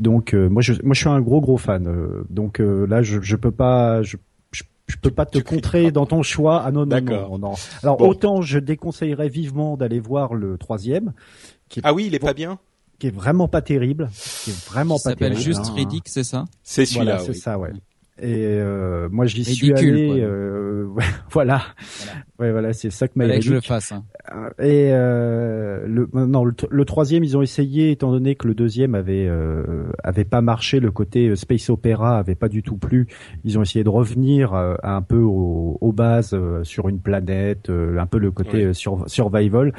Donc 0.00 0.34
euh, 0.34 0.48
moi 0.48 0.62
je 0.62 0.74
moi 0.82 0.94
je 0.94 1.00
suis 1.00 1.08
un 1.08 1.20
gros 1.20 1.40
gros 1.40 1.58
fan. 1.58 1.86
Euh, 1.86 2.24
donc 2.30 2.60
euh, 2.60 2.86
là 2.86 3.02
je 3.02 3.20
je 3.20 3.36
peux 3.36 3.50
pas 3.50 4.02
je 4.02 4.16
je 4.86 4.96
peux 4.98 5.10
pas 5.10 5.26
te 5.26 5.38
contrer 5.38 5.90
dans 5.90 6.06
ton 6.06 6.22
choix. 6.22 6.62
Ah 6.64 6.72
non, 6.72 6.84
non, 6.84 7.00
non, 7.00 7.38
non. 7.38 7.54
Alors 7.82 8.00
autant 8.02 8.42
je 8.42 8.58
déconseillerais 8.58 9.28
vivement 9.28 9.76
d'aller 9.76 10.00
voir 10.00 10.34
le 10.34 10.58
troisième. 10.58 11.12
Qui 11.68 11.80
ah 11.84 11.94
oui, 11.94 12.04
il 12.06 12.14
est 12.14 12.18
pas 12.18 12.34
bien. 12.34 12.58
Qui 12.98 13.06
est 13.06 13.14
vraiment 13.14 13.48
pas 13.48 13.62
terrible. 13.62 14.10
Qui 14.44 14.50
est 14.50 14.66
vraiment 14.66 14.96
pas 14.96 15.14
terrible. 15.14 15.36
s'appelle 15.36 15.38
juste 15.38 15.72
Riddick, 15.74 16.08
c'est 16.08 16.24
ça? 16.24 16.44
C'est 16.62 16.84
celui-là. 16.84 17.18
c'est 17.20 17.34
ça, 17.34 17.58
ouais. 17.58 17.72
Et 18.20 18.44
euh, 18.46 19.08
moi, 19.10 19.24
j'y 19.24 19.42
suis 19.42 19.72
allé. 19.72 20.20
Euh, 20.20 20.86
voilà. 21.30 21.62
Ouais, 22.38 22.52
voilà, 22.52 22.72
c'est 22.72 22.90
ça 22.90 23.08
que 23.08 23.14
m'a 23.16 23.26
que 23.26 23.40
je 23.40 23.54
le 23.54 23.60
fasse. 23.60 23.92
Hein. 23.92 24.04
Euh, 24.32 24.50
et 24.58 24.90
euh, 24.92 25.86
le, 25.86 26.08
non, 26.12 26.44
le, 26.44 26.84
troisième, 26.84 27.24
ils 27.24 27.36
ont 27.36 27.42
essayé, 27.42 27.90
étant 27.90 28.10
donné 28.10 28.34
que 28.34 28.46
le 28.46 28.54
deuxième 28.54 28.94
avait 28.94 29.26
euh, 29.28 29.84
avait 30.04 30.24
pas 30.24 30.42
marché, 30.42 30.78
le 30.78 30.90
côté 30.90 31.28
euh, 31.28 31.36
space 31.36 31.70
opéra 31.70 32.18
avait 32.18 32.34
pas 32.34 32.48
du 32.48 32.62
tout 32.62 32.76
plu. 32.76 33.08
Ils 33.44 33.58
ont 33.58 33.62
essayé 33.62 33.82
de 33.82 33.88
revenir 33.88 34.52
un 34.54 35.02
peu 35.02 35.20
aux, 35.20 35.78
aux 35.80 35.92
bases 35.92 36.36
sur 36.64 36.88
une 36.88 37.00
planète, 37.00 37.70
un 37.70 38.06
peu 38.06 38.18
le 38.18 38.30
côté 38.30 38.72
survival. 38.74 39.72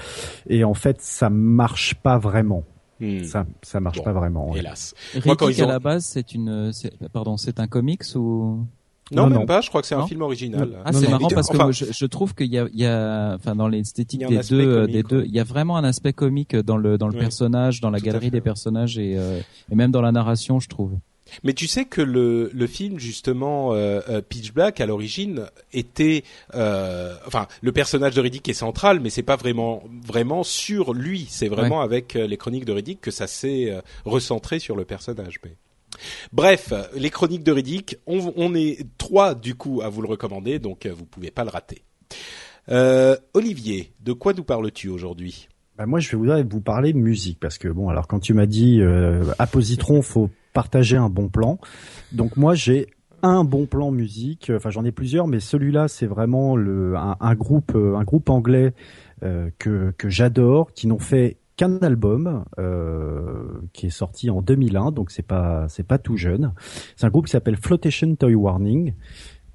Et 0.48 0.64
en 0.64 0.74
fait, 0.74 1.02
ça 1.02 1.30
marche 1.30 1.96
pas 1.96 2.18
vraiment. 2.18 2.64
Hmm. 3.04 3.24
Ça, 3.26 3.46
ça 3.62 3.80
marche 3.80 4.04
pas 4.04 4.14
vraiment. 4.14 4.56
Hélas. 4.56 4.94
Moi, 5.26 5.36
quand 5.36 5.50
ils 5.50 5.62
ont... 5.62 5.66
à 5.66 5.74
la 5.74 5.80
base, 5.80 6.06
c'est 6.06 6.34
une, 6.34 6.72
pardon, 7.12 7.38
c'est 7.38 7.60
un 7.60 7.68
comics 7.68 8.04
ou? 8.16 8.66
Non, 9.12 9.28
même 9.28 9.46
pas. 9.46 9.62
Je 9.62 9.70
crois 9.70 9.82
que 9.82 9.88
c'est 9.88 9.96
un 9.96 10.08
film 10.08 10.22
original. 10.22 10.80
Ah, 10.86 10.94
c'est 10.94 11.10
marrant 11.10 11.28
parce 11.28 11.50
que 11.50 11.72
je, 11.72 11.86
je, 11.92 12.06
trouve 12.06 12.34
qu'il 12.34 12.48
y 12.48 12.58
a, 12.58 12.68
il 12.72 12.80
y 12.80 12.86
a, 12.86 13.34
enfin, 13.36 13.56
dans 13.56 13.68
l'esthétique 13.68 14.26
des 14.26 14.40
deux, 14.50 14.88
des 14.88 15.04
deux, 15.04 15.24
il 15.26 15.32
y 15.32 15.40
a 15.40 15.44
vraiment 15.44 15.78
un 15.78 15.84
aspect 15.84 16.14
comique 16.14 16.56
dans 16.56 16.78
le 16.78 16.98
dans 16.98 17.10
le 17.10 17.18
personnage, 17.18 17.82
dans 17.82 17.90
la 17.90 18.00
galerie 18.00 18.32
des 18.32 18.42
personnages 18.42 18.98
et, 18.98 19.16
euh, 19.18 19.40
et 19.72 19.76
même 19.76 19.92
dans 19.92 20.02
la 20.02 20.12
narration, 20.12 20.60
je 20.60 20.70
trouve. 20.70 20.94
Mais 21.44 21.54
tu 21.54 21.68
sais 21.68 21.86
que 21.86 22.02
le, 22.02 22.50
le 22.54 22.68
film 22.68 23.00
justement 23.00 23.74
euh, 23.74 24.02
euh, 24.10 24.22
Pitch 24.22 24.54
Black 24.54 24.82
à 24.82 24.86
l'origine 24.86 25.48
était, 25.72 26.24
euh, 26.54 27.16
enfin 27.26 27.48
le 27.62 27.72
personnage 27.72 28.14
de 28.14 28.22
Riddick 28.22 28.48
est 28.50 28.54
central, 28.54 29.00
mais 29.00 29.10
c'est 29.10 29.24
pas 29.24 29.36
vraiment 29.36 29.84
vraiment 30.06 30.44
sur 30.44 30.94
lui. 30.94 31.28
C'est 31.30 31.48
vraiment 31.48 31.82
avec 31.82 32.14
les 32.14 32.38
chroniques 32.38 32.66
de 32.66 32.74
Riddick 32.74 33.02
que 33.02 33.12
ça 33.12 33.28
s'est 33.28 33.82
recentré 34.06 34.60
sur 34.60 34.76
le 34.76 34.86
personnage. 34.86 35.40
Bref, 36.32 36.74
les 36.96 37.10
chroniques 37.10 37.44
de 37.44 37.52
Riddick, 37.52 37.98
on, 38.08 38.34
on, 38.36 38.56
est 38.56 38.86
trois 38.98 39.36
du 39.36 39.56
coup 39.56 39.82
à 39.82 39.90
vous 39.90 40.02
le 40.02 40.08
recommander, 40.08 40.60
donc 40.60 40.88
vous 40.88 41.06
pouvez 41.06 41.32
pas 41.32 41.44
le 41.44 41.50
rater. 41.50 41.84
Olivier, 43.34 43.94
de 44.02 44.14
quoi 44.14 44.34
nous 44.34 44.44
parles-tu 44.44 44.90
aujourd'hui? 44.90 45.48
Bah 45.78 45.88
moi, 45.88 46.00
je 46.00 46.10
vais 46.12 46.18
voudrais 46.18 46.44
vous 46.44 46.62
parler 46.62 46.94
de 46.94 47.00
musique 47.00 47.40
parce 47.40 47.58
que 47.58 47.68
bon, 47.68 47.90
alors 47.90 48.08
quand 48.08 48.20
tu 48.20 48.34
m'as 48.34 48.46
dit 48.46 48.80
euh, 48.80 49.24
à 49.40 49.48
Positron, 49.48 50.02
faut 50.04 50.30
partager 50.54 50.98
un 50.98 51.10
bon 51.10 51.30
plan. 51.30 51.60
Donc 52.12 52.38
moi, 52.38 52.56
j'ai 52.56 52.88
un 53.22 53.44
bon 53.44 53.66
plan 53.66 53.92
musique. 53.92 54.52
Enfin, 54.56 54.70
j'en 54.70 54.86
ai 54.86 54.92
plusieurs, 54.92 55.28
mais 55.28 55.40
celui-là, 55.40 55.88
c'est 55.88 56.06
vraiment 56.06 56.56
le 56.56 56.96
un, 56.96 57.36
groupe 57.36 57.74
euh, 57.76 57.96
un 57.96 58.04
groupe 58.04 58.30
anglais 58.30 58.74
euh, 59.24 59.50
que 59.58 59.94
que 59.98 60.10
j'adore, 60.10 60.74
qui 60.74 60.88
n'ont 60.88 61.00
fait 61.00 61.38
qu'un 61.56 61.78
album 61.78 62.44
euh, 62.60 63.44
qui 63.74 63.88
est 63.88 63.92
sorti 63.92 64.30
en 64.30 64.42
2001, 64.42 64.92
donc 64.92 65.12
c'est 65.12 65.26
pas 65.26 65.68
c'est 65.70 65.88
pas 65.88 65.98
tout 65.98 66.18
jeune. 66.18 66.54
C'est 66.96 67.06
un 67.06 67.10
groupe 67.10 67.26
qui 67.26 67.32
s'appelle 67.32 67.58
Flotation 67.58 68.16
Toy 68.16 68.36
Warning. 68.36 68.94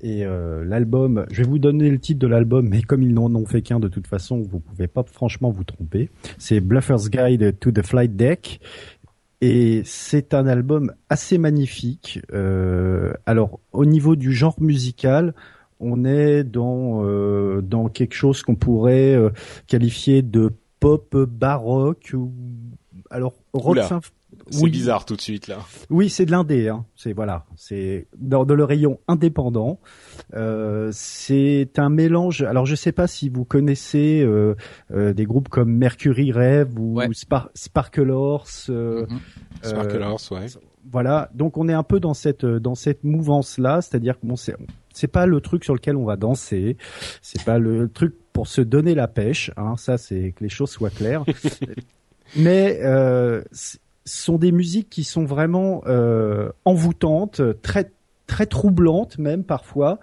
Et 0.00 0.24
euh, 0.24 0.64
l'album, 0.64 1.26
je 1.32 1.42
vais 1.42 1.48
vous 1.48 1.58
donner 1.58 1.90
le 1.90 1.98
titre 1.98 2.20
de 2.20 2.28
l'album, 2.28 2.68
mais 2.68 2.82
comme 2.82 3.02
ils 3.02 3.12
n'en 3.12 3.34
ont 3.34 3.46
fait 3.46 3.62
qu'un 3.62 3.80
de 3.80 3.88
toute 3.88 4.06
façon, 4.06 4.40
vous 4.40 4.60
pouvez 4.60 4.86
pas 4.86 5.02
franchement 5.02 5.50
vous 5.50 5.64
tromper. 5.64 6.08
C'est 6.38 6.60
Bluffer's 6.60 7.10
Guide 7.10 7.58
to 7.58 7.72
the 7.72 7.84
Flight 7.84 8.14
Deck. 8.14 8.60
Et 9.40 9.82
c'est 9.84 10.34
un 10.34 10.46
album 10.46 10.92
assez 11.08 11.38
magnifique. 11.38 12.20
Euh, 12.32 13.12
alors, 13.24 13.60
au 13.72 13.84
niveau 13.84 14.16
du 14.16 14.32
genre 14.32 14.60
musical, 14.60 15.34
on 15.78 16.04
est 16.04 16.42
dans 16.42 17.04
euh, 17.04 17.60
dans 17.62 17.88
quelque 17.88 18.14
chose 18.14 18.42
qu'on 18.42 18.56
pourrait 18.56 19.14
euh, 19.14 19.30
qualifier 19.68 20.22
de 20.22 20.52
pop 20.80 21.16
baroque 21.16 22.10
ou 22.14 22.32
alors 23.10 23.34
rock 23.52 23.78
c'est 24.50 24.68
bizarre 24.68 25.04
tout 25.04 25.16
de 25.16 25.20
suite 25.20 25.48
là. 25.48 25.58
Oui, 25.90 26.08
c'est 26.08 26.26
de 26.26 26.30
l'indé. 26.30 26.68
Hein. 26.68 26.84
C'est 26.94 27.12
voilà, 27.12 27.44
c'est 27.56 28.06
dans, 28.16 28.44
le 28.44 28.64
rayon 28.64 28.98
indépendant. 29.08 29.80
Euh, 30.34 30.90
c'est 30.92 31.78
un 31.78 31.88
mélange. 31.88 32.42
Alors 32.42 32.66
je 32.66 32.74
sais 32.74 32.92
pas 32.92 33.06
si 33.06 33.28
vous 33.28 33.44
connaissez 33.44 34.22
euh, 34.22 34.54
euh, 34.92 35.12
des 35.12 35.24
groupes 35.24 35.48
comme 35.48 35.72
Mercury 35.72 36.32
Rêve 36.32 36.78
ou 36.78 37.00
Spar 37.12 37.50
Sparkle 37.54 38.10
Horse. 38.10 38.68
Euh, 38.70 39.06
mhm. 39.08 39.18
Sparkle 39.62 40.02
Horse, 40.02 40.30
ouais. 40.30 40.46
Voilà, 40.90 41.30
donc 41.34 41.58
on 41.58 41.68
est 41.68 41.74
un 41.74 41.82
peu 41.82 42.00
dans 42.00 42.14
cette 42.14 42.46
dans 42.46 42.74
cette 42.74 43.04
mouvance 43.04 43.58
là, 43.58 43.82
c'est-à-dire 43.82 44.18
que 44.18 44.26
bon 44.26 44.36
c'est 44.36 44.56
c'est 44.94 45.08
pas 45.08 45.26
le 45.26 45.40
truc 45.40 45.64
sur 45.64 45.74
lequel 45.74 45.96
on 45.96 46.04
va 46.04 46.16
danser, 46.16 46.78
c'est 47.20 47.44
pas 47.44 47.58
le 47.58 47.88
truc 47.88 48.14
pour 48.32 48.46
se 48.46 48.62
donner 48.62 48.94
la 48.94 49.06
pêche, 49.06 49.50
hein, 49.56 49.76
ça 49.76 49.98
c'est 49.98 50.32
que 50.32 50.42
les 50.42 50.48
choses 50.48 50.70
soient 50.70 50.90
claires. 50.90 51.24
Mais 52.36 52.80
euh, 52.82 53.42
sont 54.08 54.38
des 54.38 54.52
musiques 54.52 54.90
qui 54.90 55.04
sont 55.04 55.24
vraiment 55.24 55.82
euh, 55.86 56.50
envoûtantes, 56.64 57.40
très 57.62 57.92
très 58.26 58.46
troublantes 58.46 59.18
même 59.18 59.42
parfois. 59.42 59.98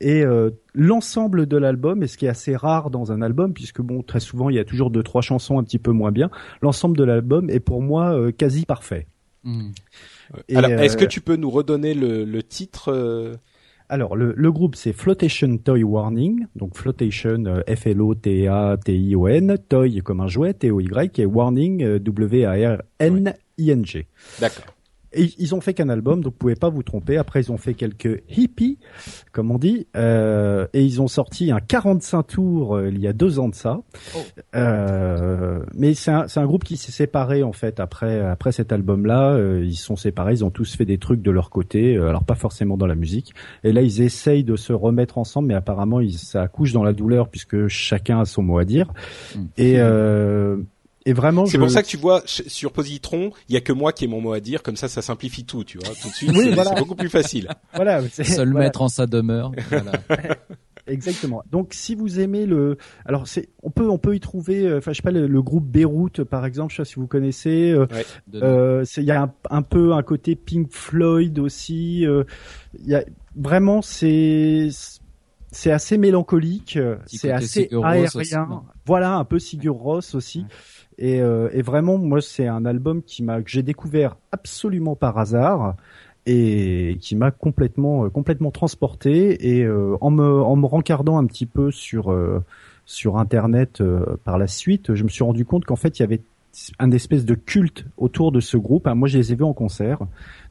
Et 0.00 0.24
euh, 0.24 0.50
l'ensemble 0.74 1.46
de 1.46 1.56
l'album, 1.56 2.02
et 2.02 2.06
ce 2.06 2.16
qui 2.16 2.26
est 2.26 2.30
assez 2.30 2.56
rare 2.56 2.90
dans 2.90 3.12
un 3.12 3.22
album, 3.22 3.52
puisque 3.52 3.80
bon, 3.80 4.02
très 4.02 4.20
souvent 4.20 4.50
il 4.50 4.56
y 4.56 4.58
a 4.58 4.64
toujours 4.64 4.90
deux 4.90 5.02
trois 5.02 5.22
chansons 5.22 5.58
un 5.58 5.64
petit 5.64 5.78
peu 5.78 5.92
moins 5.92 6.12
bien, 6.12 6.30
l'ensemble 6.62 6.96
de 6.96 7.04
l'album 7.04 7.50
est 7.50 7.60
pour 7.60 7.82
moi 7.82 8.14
euh, 8.14 8.32
quasi 8.32 8.64
parfait. 8.64 9.06
Hmm. 9.44 9.70
Alors, 10.54 10.70
est-ce 10.70 10.96
que 10.96 11.04
tu 11.04 11.20
peux 11.20 11.36
nous 11.36 11.50
redonner 11.50 11.94
le, 11.94 12.24
le 12.24 12.42
titre 12.42 13.38
alors 13.88 14.16
le, 14.16 14.34
le 14.36 14.50
groupe 14.50 14.74
c'est 14.74 14.92
Flotation 14.92 15.58
Toy 15.58 15.84
Warning, 15.84 16.46
donc 16.56 16.76
Flotation 16.76 17.44
F 17.68 17.86
L 17.86 18.02
O 18.02 18.16
T 18.16 18.48
A 18.48 18.76
T 18.84 18.98
I 18.98 19.14
O 19.14 19.28
N, 19.28 19.56
Toy 19.68 20.00
comme 20.02 20.20
un 20.20 20.26
jouet 20.26 20.54
T 20.54 20.72
O 20.72 20.80
Y 20.80 21.20
et 21.20 21.26
Warning 21.26 21.98
W 21.98 22.44
A 23.58 23.62
R 23.62 23.68
N 23.68 23.68
I 23.68 23.70
N 23.70 23.86
G. 23.86 24.06
D'accord. 24.40 24.76
Et 25.16 25.32
ils 25.38 25.54
ont 25.54 25.60
fait 25.60 25.72
qu'un 25.72 25.88
album, 25.88 26.20
donc 26.20 26.34
vous 26.34 26.38
pouvez 26.38 26.56
pas 26.56 26.68
vous 26.68 26.82
tromper. 26.82 27.16
Après, 27.16 27.40
ils 27.40 27.50
ont 27.50 27.56
fait 27.56 27.74
quelques 27.74 28.22
hippies, 28.28 28.78
comme 29.32 29.50
on 29.50 29.58
dit, 29.58 29.86
euh, 29.96 30.66
et 30.74 30.82
ils 30.82 31.00
ont 31.00 31.08
sorti 31.08 31.50
un 31.50 31.60
45 31.60 32.22
tours 32.22 32.76
euh, 32.76 32.90
il 32.90 33.00
y 33.00 33.06
a 33.06 33.12
deux 33.12 33.38
ans 33.38 33.48
de 33.48 33.54
ça. 33.54 33.80
Oh. 34.14 34.18
Euh, 34.54 35.60
mais 35.74 35.94
c'est 35.94 36.10
un, 36.10 36.26
un, 36.34 36.46
groupe 36.46 36.64
qui 36.64 36.76
s'est 36.76 36.92
séparé 36.92 37.42
en 37.42 37.52
fait 37.52 37.80
après 37.80 38.20
après 38.20 38.52
cet 38.52 38.72
album-là. 38.72 39.32
Euh, 39.32 39.64
ils 39.64 39.76
sont 39.76 39.96
séparés, 39.96 40.34
ils 40.34 40.44
ont 40.44 40.50
tous 40.50 40.76
fait 40.76 40.84
des 40.84 40.98
trucs 40.98 41.22
de 41.22 41.30
leur 41.30 41.50
côté, 41.50 41.96
alors 41.96 42.24
pas 42.24 42.34
forcément 42.34 42.76
dans 42.76 42.86
la 42.86 42.94
musique. 42.94 43.32
Et 43.64 43.72
là, 43.72 43.82
ils 43.82 44.02
essayent 44.02 44.44
de 44.44 44.56
se 44.56 44.72
remettre 44.72 45.18
ensemble, 45.18 45.48
mais 45.48 45.54
apparemment, 45.54 46.00
ils, 46.00 46.18
ça 46.18 46.42
accouche 46.42 46.72
dans 46.72 46.84
la 46.84 46.92
douleur 46.92 47.28
puisque 47.28 47.68
chacun 47.68 48.20
a 48.20 48.24
son 48.26 48.42
mot 48.42 48.58
à 48.58 48.64
dire. 48.64 48.92
Mm. 49.34 49.44
Et 49.56 49.80
et 51.06 51.12
vraiment, 51.12 51.46
c'est 51.46 51.56
pour 51.56 51.70
ça 51.70 51.82
que 51.82 51.88
tu 51.88 51.96
vois 51.96 52.22
sur 52.26 52.72
Positron, 52.72 53.30
il 53.48 53.54
y 53.54 53.56
a 53.56 53.60
que 53.60 53.72
moi 53.72 53.92
qui 53.92 54.04
ai 54.04 54.08
mon 54.08 54.20
mot 54.20 54.32
à 54.32 54.40
dire. 54.40 54.64
Comme 54.64 54.74
ça, 54.74 54.88
ça 54.88 55.02
simplifie 55.02 55.44
tout, 55.44 55.62
tu 55.62 55.78
vois. 55.78 55.94
Tout 55.94 56.08
de 56.08 56.12
suite, 56.12 56.32
oui, 56.34 56.52
c'est 56.52 56.78
beaucoup 56.78 56.96
plus 56.96 57.08
facile. 57.08 57.48
voilà, 57.74 58.02
se 58.08 58.42
le 58.42 58.52
mettre 58.52 58.82
en 58.82 58.88
sa 58.88 59.06
demeure. 59.06 59.52
Voilà. 59.70 59.92
Exactement. 60.86 61.42
Donc, 61.50 61.74
si 61.74 61.94
vous 61.94 62.20
aimez 62.20 62.46
le, 62.46 62.78
alors 63.04 63.26
c'est, 63.26 63.48
on 63.62 63.70
peut, 63.70 63.88
on 63.88 63.98
peut 63.98 64.14
y 64.14 64.20
trouver, 64.20 64.66
euh, 64.66 64.78
enfin, 64.78 64.92
je 64.92 64.96
sais 64.96 65.02
pas, 65.02 65.10
le, 65.10 65.42
groupe 65.42 65.66
Beyrouth, 65.66 66.22
par 66.22 66.46
exemple, 66.46 66.70
je 66.70 66.76
sais 66.76 66.82
pas 66.82 66.88
si 66.88 66.94
vous 66.96 67.06
connaissez. 67.06 67.72
Euh, 67.72 67.86
euh 68.34 68.84
il 68.96 69.02
y 69.02 69.10
a 69.10 69.22
un, 69.22 69.34
un, 69.50 69.62
peu 69.62 69.94
un 69.94 70.02
côté 70.02 70.36
Pink 70.36 70.72
Floyd 70.72 71.38
aussi. 71.38 72.06
Euh, 72.06 72.24
il 72.78 72.88
y 72.88 72.94
a 72.94 73.04
vraiment, 73.34 73.82
c'est 73.82 74.68
c'est 75.50 75.70
assez 75.70 75.98
mélancolique, 75.98 76.78
c'est 77.06 77.30
assez 77.30 77.68
aérien. 77.82 78.62
Voilà, 78.84 79.16
un 79.16 79.24
peu 79.24 79.38
Sigur 79.38 79.76
Ross 79.76 80.14
aussi. 80.14 80.44
Et, 80.98 81.20
euh, 81.20 81.48
et, 81.52 81.62
vraiment, 81.62 81.98
moi, 81.98 82.20
c'est 82.20 82.46
un 82.46 82.64
album 82.64 83.02
qui 83.02 83.22
m'a 83.22 83.42
que 83.42 83.50
j'ai 83.50 83.62
découvert 83.62 84.16
absolument 84.32 84.96
par 84.96 85.18
hasard 85.18 85.76
et 86.24 86.96
qui 87.00 87.14
m'a 87.16 87.30
complètement 87.30 88.06
euh, 88.06 88.08
complètement 88.08 88.50
transporté. 88.50 89.56
Et 89.56 89.64
euh, 89.64 89.96
en 90.00 90.10
me 90.10 90.42
en 90.42 90.56
me 90.56 90.66
rencardant 90.66 91.18
un 91.18 91.26
petit 91.26 91.46
peu 91.46 91.70
sur 91.70 92.10
euh, 92.10 92.42
sur 92.86 93.18
internet 93.18 93.82
par 94.24 94.38
la 94.38 94.46
suite, 94.46 94.94
je 94.94 95.02
me 95.02 95.08
suis 95.08 95.24
rendu 95.24 95.44
compte 95.44 95.64
qu'en 95.64 95.76
fait, 95.76 95.98
il 95.98 96.02
y 96.02 96.04
avait 96.04 96.20
un 96.78 96.90
espèce 96.90 97.24
de 97.24 97.34
culte 97.34 97.84
autour 97.96 98.32
de 98.32 98.40
ce 98.40 98.56
groupe. 98.56 98.86
moi, 98.88 99.08
je 99.08 99.18
les 99.18 99.32
ai 99.32 99.36
vus 99.36 99.44
en 99.44 99.52
concert. 99.52 100.00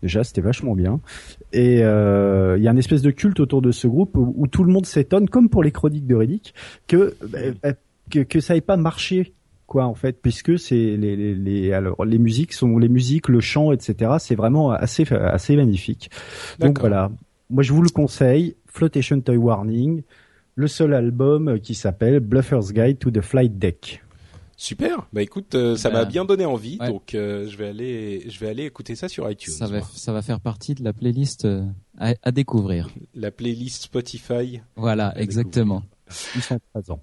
Déjà, 0.02 0.24
c'était 0.24 0.42
vachement 0.42 0.76
bien. 0.76 1.00
Et 1.54 1.84
euh, 1.84 2.58
il 2.58 2.64
y 2.64 2.68
a 2.68 2.72
un 2.72 2.78
espèce 2.78 3.02
de 3.02 3.12
culte 3.12 3.40
autour 3.40 3.62
de 3.62 3.72
ce 3.72 3.88
groupe 3.88 4.16
où, 4.16 4.48
tout 4.48 4.64
le 4.64 4.72
monde 4.72 4.86
s'étonne, 4.86 5.30
comme 5.30 5.50
pour 5.50 5.64
les 5.64 5.72
chroniques 5.72 6.08
de 6.08 6.16
Riddick, 6.16 6.54
que, 6.88 7.16
bah, 7.64 7.74
que, 8.10 8.20
que 8.20 8.40
ça 8.40 8.56
ait 8.56 8.62
pas 8.62 8.78
marché 8.78 9.34
quoi 9.68 9.86
en 9.86 9.96
fait 9.96 10.22
puisque 10.22 10.58
c'est 10.60 10.76
les, 10.76 11.16
les, 11.16 11.36
les, 11.36 11.74
alors 11.74 12.06
les 12.06 12.18
musiques 12.18 12.54
sont 12.54 12.78
les 12.78 12.90
musiques 12.90 13.28
le 13.28 13.40
chant 13.40 13.72
etc 13.72 14.14
c'est 14.20 14.36
vraiment 14.36 14.72
assez 14.72 15.06
assez 15.12 15.56
magnifique 15.56 16.10
donc 16.60 16.80
voilà 16.80 17.12
moi 17.50 17.64
je 17.64 17.74
vous 17.74 17.82
le 17.82 17.90
conseille 17.90 18.56
Flotation 18.68 19.20
Toy 19.22 19.38
Warning 19.38 20.04
le 20.56 20.68
seul 20.68 20.94
album 20.94 21.60
qui 21.60 21.76
s'appelle 21.76 22.20
Bluffer's 22.20 22.74
Guide 22.74 23.00
to 23.00 23.12
the 23.12 23.22
Flight 23.22 23.58
Deck 23.58 24.02
Super. 24.58 25.06
Bah 25.12 25.22
écoute, 25.22 25.54
euh, 25.56 25.76
ça 25.76 25.90
m'a 25.90 26.06
bien 26.06 26.24
donné 26.24 26.46
envie, 26.46 26.78
donc 26.78 27.14
euh, 27.14 27.46
je 27.50 27.58
vais 27.58 27.68
aller, 27.68 28.24
je 28.30 28.40
vais 28.40 28.48
aller 28.48 28.64
écouter 28.64 28.96
ça 28.96 29.10
sur 29.10 29.30
iTunes. 29.30 29.54
Ça 29.54 29.68
va, 29.68 29.82
ça 29.82 30.14
va 30.14 30.22
faire 30.22 30.40
partie 30.40 30.74
de 30.76 30.84
la 30.84 30.94
playlist 30.94 31.44
euh, 31.44 31.66
à, 31.98 32.14
à, 32.24 32.32
découvrir. 32.32 32.88
La 33.14 33.32
playlist 33.32 33.84
Spotify. 33.84 34.62
Voilà, 34.78 35.14
exactement. 35.20 35.84
Ils 36.36 36.42
sont 36.42 36.60
présents. 36.72 37.02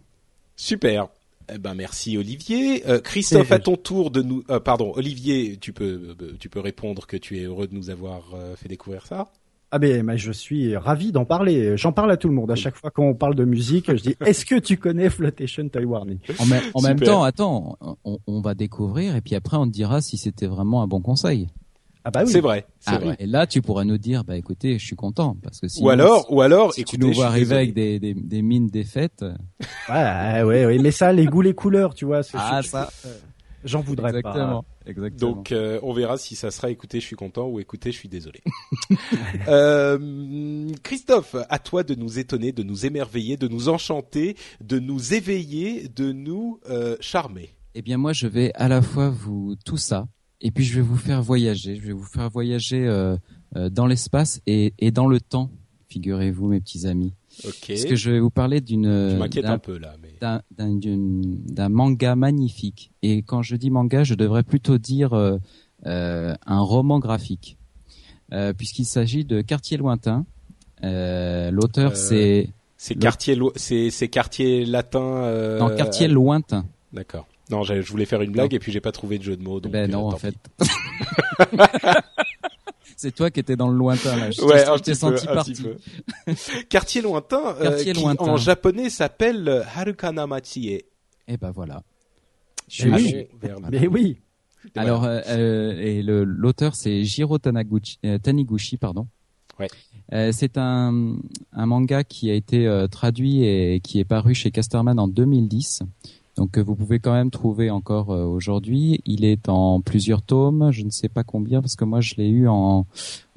Super. 0.57 1.09
Eh 1.53 1.59
ben 1.59 1.75
merci 1.75 2.17
Olivier. 2.17 2.87
Euh, 2.89 3.01
Christophe, 3.01 3.53
à 3.53 3.59
ton 3.59 3.77
tour 3.77 4.11
de 4.11 4.23
nous. 4.23 4.43
Euh, 4.51 4.61
pardon, 4.61 4.93
Olivier, 4.95 5.57
tu 5.59 5.73
peux 5.73 6.17
euh, 6.21 6.37
tu 6.39 6.49
peux 6.49 6.61
répondre 6.61 7.07
que 7.07 7.17
tu 7.17 7.39
es 7.39 7.45
heureux 7.45 7.67
de 7.67 7.75
nous 7.75 7.91
avoir 7.91 8.23
fait 8.57 8.69
découvrir 8.69 9.07
ça. 9.07 9.29
Ah 9.75 9.79
ben, 9.79 10.17
je 10.17 10.33
suis 10.33 10.77
ravi 10.77 11.13
d'en 11.13 11.25
parler. 11.25 11.79
J'en 11.79 11.93
parle 11.93 12.11
à 12.11 12.19
tout 12.19 12.29
le 12.29 12.35
monde. 12.35 12.51
À 12.51 12.57
chaque 12.57 12.77
fois 12.77 12.91
qu'on 12.91 13.15
parle 13.15 13.35
de 13.35 13.47
musique, 13.47 13.87
je 13.89 14.03
dis 14.03 14.17
Est-ce 14.21 14.45
que 14.45 14.59
tu 14.59 14.77
connais 14.77 15.09
Flotation 15.09 15.67
Taiwan 15.69 16.19
En, 16.39 16.45
en 16.75 16.83
même 16.83 17.01
temps, 17.01 17.23
attends, 17.23 17.79
on, 18.05 18.19
on, 18.27 18.41
va 18.43 18.55
découvrir 18.55 19.17
et 19.17 19.23
puis 19.23 19.35
après 19.35 19.57
on 19.57 19.67
te 19.67 19.73
dira 19.73 20.03
si 20.03 20.19
c'était 20.19 20.47
vraiment 20.47 20.83
un 20.83 20.87
bon 20.87 21.01
conseil. 21.01 21.49
Ah 22.05 22.11
bah 22.11 22.23
oui. 22.25 22.31
C'est 22.33 22.41
vrai, 22.41 22.67
c'est 22.81 22.91
ah 22.91 22.99
vrai. 22.99 23.17
Et 23.19 23.27
là, 23.27 23.47
tu 23.47 23.63
pourrais 23.63 23.85
nous 23.85 23.99
dire, 23.99 24.25
bah 24.25 24.37
écoutez, 24.37 24.79
je 24.79 24.85
suis 24.85 24.97
content 24.97 25.37
parce 25.43 25.61
que 25.61 25.69
si 25.69 25.83
ou 25.83 25.89
alors, 25.89 26.27
ou 26.33 26.41
alors, 26.41 26.75
si 26.75 26.85
tu 26.85 26.99
nous 26.99 27.13
vois 27.13 27.27
arriver 27.27 27.55
avec 27.55 27.75
des, 27.75 27.99
des, 27.99 28.15
des 28.15 28.43
mines 28.43 28.69
défaites. 28.69 29.25
Ouais, 29.89 30.43
ouais, 30.43 30.67
ouais, 30.67 30.79
mais 30.79 30.91
ça, 30.91 31.13
les 31.13 31.27
goûts, 31.27 31.43
les 31.43 31.55
couleurs, 31.55 31.95
tu 31.95 32.05
vois. 32.05 32.23
Ah 32.35 32.63
ça. 32.63 32.89
J'en 33.65 33.81
voudrais 33.81 34.09
Exactement. 34.09 34.63
pas. 34.63 34.91
Exactement. 34.91 35.31
Donc 35.33 35.53
euh, 35.53 35.79
on 35.83 35.93
verra 35.93 36.19
si 36.19 36.35
ça 36.35 36.51
sera 36.51 36.71
écouté, 36.71 37.01
je 37.01 37.07
suis 37.07 37.17
content 37.17 37.47
ou 37.47 37.61
écouté, 37.61 37.93
je 37.93 37.97
suis 37.97 38.09
désolé. 38.09 38.41
euh, 39.49 40.69
Christophe, 40.83 41.37
à 41.49 41.59
toi 41.59 41.85
de 41.85 41.95
nous 41.95 42.19
étonner, 42.19 42.53
de 42.53 42.63
nous 42.63 42.87
émerveiller, 42.87 43.37
de 43.37 43.47
nous 43.47 43.69
enchanter, 43.69 44.37
de 44.61 44.79
nous 44.79 45.15
éveiller, 45.15 45.89
de 45.89 46.13
nous 46.13 46.59
euh, 46.69 46.97
charmer. 47.01 47.51
Eh 47.75 47.83
bien 47.83 47.99
moi 47.99 48.13
je 48.13 48.27
vais 48.27 48.53
à 48.55 48.69
la 48.69 48.83
fois 48.83 49.11
vous 49.11 49.55
tout 49.65 49.77
ça 49.77 50.09
et 50.43 50.51
puis 50.51 50.65
je 50.65 50.75
vais 50.75 50.83
vous 50.83 50.97
faire 50.97 51.23
voyager. 51.23 51.77
Je 51.77 51.87
vais 51.87 51.93
vous 51.93 52.05
faire 52.05 52.29
voyager 52.29 52.85
euh, 52.87 53.17
euh, 53.57 53.71
dans 53.71 53.87
l'espace 53.87 54.43
et, 54.47 54.75
et, 54.79 54.91
dans 54.91 55.07
le 55.07 55.21
temps. 55.21 55.51
Figurez-vous, 55.89 56.49
mes 56.49 56.61
petits 56.61 56.87
amis. 56.87 57.15
Ok. 57.45 57.67
Parce 57.69 57.85
que 57.85 57.95
je 57.95 58.11
vais 58.11 58.19
vous 58.19 58.31
parler 58.31 58.61
d'une. 58.61 59.11
Je 59.11 59.17
m'inquiète 59.17 59.45
un 59.45 59.59
peu 59.59 59.79
là, 59.79 59.95
mais. 60.03 60.19
D'un 60.59 61.69
manga 61.69 62.17
magnifique. 62.17 62.91
Et 63.03 63.23
quand 63.23 63.43
je 63.43 63.57
dis 63.57 63.71
manga, 63.71 64.03
je 64.03 64.15
devrais 64.15 64.43
plutôt 64.43 64.79
dire 64.79 65.13
euh, 65.13 65.39
euh 65.87 66.35
un 66.47 66.61
roman 66.61 66.99
graphique, 66.99 67.57
euh, 68.33 68.53
puisqu'il 68.53 68.85
s'agit 68.85 69.25
de 69.25 69.43
Quartier 69.43 69.77
lointain. 69.77 70.27
L'auteur, 70.83 71.97
c'est. 71.97 72.51
C'est 72.77 72.97
quartier, 72.97 73.39
c'est 73.55 74.09
quartier 74.09 74.65
latin. 74.65 75.59
Non, 75.61 75.77
quartier 75.77 76.09
lointain. 76.09 76.67
D'accord. 76.93 77.29
Non, 77.53 77.63
je 77.63 77.75
voulais 77.83 78.07
faire 78.07 78.23
une 78.23 78.33
blague 78.33 78.55
et 78.55 78.59
puis 78.59 78.73
j'ai 78.73 78.81
pas 78.81 78.93
trouvé 78.93 79.19
de 79.19 79.25
jeu 79.25 79.37
de 79.37 79.43
mots. 79.43 79.61
Donc 79.61 79.73
ben 79.73 79.91
non, 79.91 80.11
euh, 80.11 80.15
en 80.15 80.17
fait. 80.17 80.35
C'est 82.97 83.15
toi 83.15 83.31
qui 83.31 83.41
étais 83.41 83.57
dans 83.57 83.69
le 83.69 83.77
lointain 83.77 84.17
là. 84.17 84.31
Je 84.31 84.41
ouais, 84.43 84.65
t'ai 84.81 84.95
senti 84.95 85.27
parti. 85.27 85.55
Quartier 86.69 87.03
lointain, 87.03 87.57
euh, 87.61 87.63
Quartier 87.65 87.93
qui 87.93 88.05
en 88.07 88.37
japonais 88.37 88.89
s'appelle 88.91 89.65
Harukana 89.75 90.27
Machie. 90.27 90.83
Eh 91.29 91.37
ben 91.37 91.51
voilà. 91.51 91.83
Je 92.69 92.89
suis 92.89 93.27
Mais 93.71 93.87
oui. 93.87 94.17
Alors, 94.77 95.05
euh, 95.05 95.21
euh, 95.29 95.73
et 95.79 96.03
l'auteur 96.03 96.75
c'est 96.75 97.05
Jiro 97.05 97.39
Tanaguchi, 97.39 97.99
euh, 98.07 98.19
Taniguchi, 98.19 98.77
pardon. 98.77 99.07
Ouais. 99.59 99.69
Euh, 100.13 100.31
c'est 100.33 100.57
un, 100.57 101.17
un 101.53 101.67
manga 101.67 102.05
qui 102.05 102.31
a 102.31 102.35
été 102.35 102.87
traduit 102.91 103.45
et 103.45 103.81
qui 103.81 103.99
est 104.01 104.05
paru 104.05 104.35
chez 104.35 104.51
Casterman 104.51 104.99
en 104.99 105.09
2010 105.09 105.83
donc 106.37 106.59
vous 106.59 106.75
pouvez 106.75 106.99
quand 106.99 107.13
même 107.13 107.31
trouver 107.31 107.71
encore 107.71 108.11
euh, 108.11 108.25
aujourd'hui. 108.25 109.01
Il 109.05 109.25
est 109.25 109.49
en 109.49 109.81
plusieurs 109.81 110.23
tomes, 110.23 110.71
je 110.71 110.83
ne 110.83 110.91
sais 110.91 111.09
pas 111.09 111.25
combien 111.25 111.61
parce 111.61 111.77
que 111.77 111.85
moi 111.85 112.01
je 112.01 112.15
l'ai 112.17 112.29
eu 112.29 112.49
en 112.49 112.87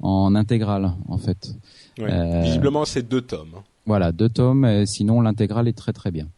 en 0.02 0.34
intégrale 0.34 0.92
en 1.08 1.18
fait. 1.18 1.54
Euh, 1.98 2.40
visiblement 2.42 2.84
c'est 2.84 3.06
deux 3.06 3.20
tomes. 3.20 3.52
Hein. 3.56 3.62
Voilà, 3.84 4.12
deux 4.12 4.28
tomes. 4.28 4.86
sinon 4.86 5.20
l'intégrale 5.20 5.68
est 5.68 5.76
très 5.76 5.92
très 5.92 6.10
bien. 6.10 6.28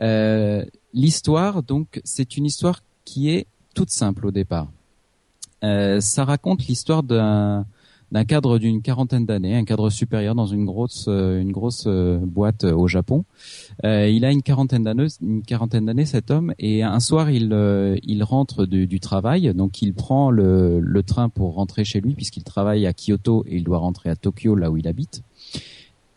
Euh, 0.00 0.64
l'histoire 0.92 1.62
donc 1.62 2.00
c'est 2.04 2.36
une 2.36 2.46
histoire 2.46 2.82
qui 3.04 3.30
est 3.30 3.46
toute 3.74 3.90
simple 3.90 4.26
au 4.26 4.30
départ. 4.30 4.68
ça 5.62 6.24
raconte 6.24 6.66
l'histoire 6.66 7.02
d'un 7.02 7.66
d'un 8.14 8.24
cadre 8.24 8.60
d'une 8.60 8.80
quarantaine 8.80 9.26
d'années, 9.26 9.56
un 9.56 9.64
cadre 9.64 9.90
supérieur 9.90 10.36
dans 10.36 10.46
une 10.46 10.64
grosse 10.64 11.06
euh, 11.08 11.40
une 11.40 11.50
grosse 11.50 11.84
euh, 11.88 12.16
boîte 12.22 12.62
euh, 12.62 12.72
au 12.72 12.86
Japon. 12.86 13.24
il 13.82 14.24
a 14.24 14.30
une 14.30 14.42
quarantaine 14.42 14.84
d'années, 14.84 15.08
une 15.20 15.42
quarantaine 15.42 15.86
d'années 15.86 16.04
cet 16.04 16.30
homme, 16.30 16.54
et 16.60 16.84
un 16.84 17.00
soir 17.00 17.28
il 17.30 17.52
il 18.04 18.22
rentre 18.22 18.66
du, 18.66 18.86
du 18.86 19.00
travail, 19.00 19.52
donc 19.52 19.82
il 19.82 19.94
prend 19.94 20.30
le, 20.30 20.78
le 20.78 21.02
train 21.02 21.28
pour 21.28 21.54
rentrer 21.54 21.84
chez 21.84 22.00
lui 22.00 22.14
puisqu'il 22.14 22.44
travaille 22.44 22.86
à 22.86 22.92
Kyoto 22.92 23.44
et 23.48 23.56
il 23.56 23.64
doit 23.64 23.78
rentrer 23.78 24.10
à 24.10 24.16
Tokyo 24.16 24.54
là 24.54 24.70
où 24.70 24.76
il 24.76 24.86
habite. 24.86 25.24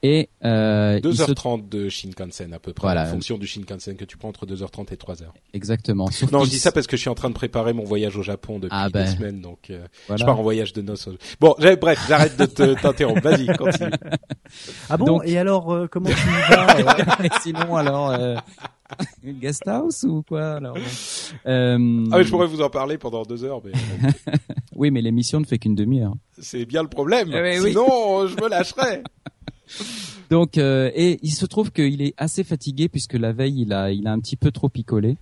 Et 0.04 0.30
euh, 0.46 1.00
2h30 1.00 1.70
de 1.70 1.90
Shinkansen 1.90 2.54
à 2.54 2.60
peu 2.60 2.72
près, 2.72 2.88
voilà. 2.88 3.04
en 3.04 3.06
fonction 3.08 3.38
du 3.38 3.48
Shinkansen 3.48 3.96
que 3.96 4.06
tu 4.06 4.18
prends 4.18 4.30
entre 4.30 4.46
2h30 4.46 4.94
et 4.94 4.96
3h. 4.96 5.24
Exactement. 5.54 6.10
non, 6.32 6.44
je 6.44 6.50
dis 6.50 6.60
ça 6.60 6.72
parce 6.72 6.86
que 6.86 6.96
je 6.96 7.02
suis 7.02 7.10
en 7.10 7.16
train 7.16 7.30
de 7.30 7.34
préparer 7.34 7.74
mon 7.74 7.84
voyage 7.84 8.16
au 8.16 8.22
Japon 8.22 8.60
depuis 8.60 8.78
ah 8.80 8.90
ben. 8.90 9.06
des 9.06 9.12
semaines, 9.12 9.42
donc 9.42 9.70
euh, 9.70 9.86
je 10.16 10.24
pars 10.24 10.40
en 10.40 10.44
voyage 10.44 10.74
de 10.74 10.82
noces. 10.82 11.10
Bon, 11.40 11.56
bref, 11.58 12.00
j'arrête 12.08 12.38
de 12.38 12.46
t'interrompre. 12.82 13.22
Vas-y, 13.22 13.48
continue. 13.58 13.90
Ah 14.90 14.98
bon 14.98 15.22
Et 15.24 15.38
alors, 15.38 15.72
euh, 15.74 15.88
comment 15.90 16.10
tu 16.10 16.16
vas 16.16 16.80
euh 16.80 17.28
Sinon, 17.42 17.76
alors. 17.76 18.12
Euh... 18.12 18.36
guest 19.26 19.68
house 19.68 20.04
ou 20.04 20.24
quoi 20.24 20.54
alors? 20.54 20.78
Euh... 21.46 22.06
Ah 22.12 22.18
mais 22.18 22.24
je 22.24 22.30
pourrais 22.30 22.48
vous 22.48 22.62
en 22.62 22.70
parler 22.70 22.98
pendant 22.98 23.24
deux 23.24 23.44
heures, 23.44 23.62
mais 23.66 23.74
oui, 24.76 24.92
mais 24.92 25.02
l'émission 25.02 25.40
ne 25.40 25.46
fait 25.46 25.58
qu'une 25.58 25.76
demi-heure. 25.76 26.14
C'est 26.40 26.66
bien 26.66 26.84
le 26.84 26.88
problème. 26.88 27.34
Eh 27.34 27.60
Sinon, 27.60 28.28
je 28.28 28.36
me 28.42 28.48
lâcherais. 28.48 29.04
Donc 30.30 30.58
euh, 30.58 30.92
et 30.96 31.20
il 31.22 31.32
se 31.32 31.46
trouve 31.46 31.72
qu'il 31.72 32.02
est 32.02 32.14
assez 32.18 32.44
fatigué 32.44 32.90
puisque 32.90 33.14
la 33.14 33.32
veille 33.32 33.62
il 33.62 33.74
a 33.74 33.92
il 33.92 34.08
a 34.08 34.12
un 34.12 34.20
petit 34.20 34.36
peu 34.36 34.52
trop 34.52 34.70
picolé. 34.70 35.18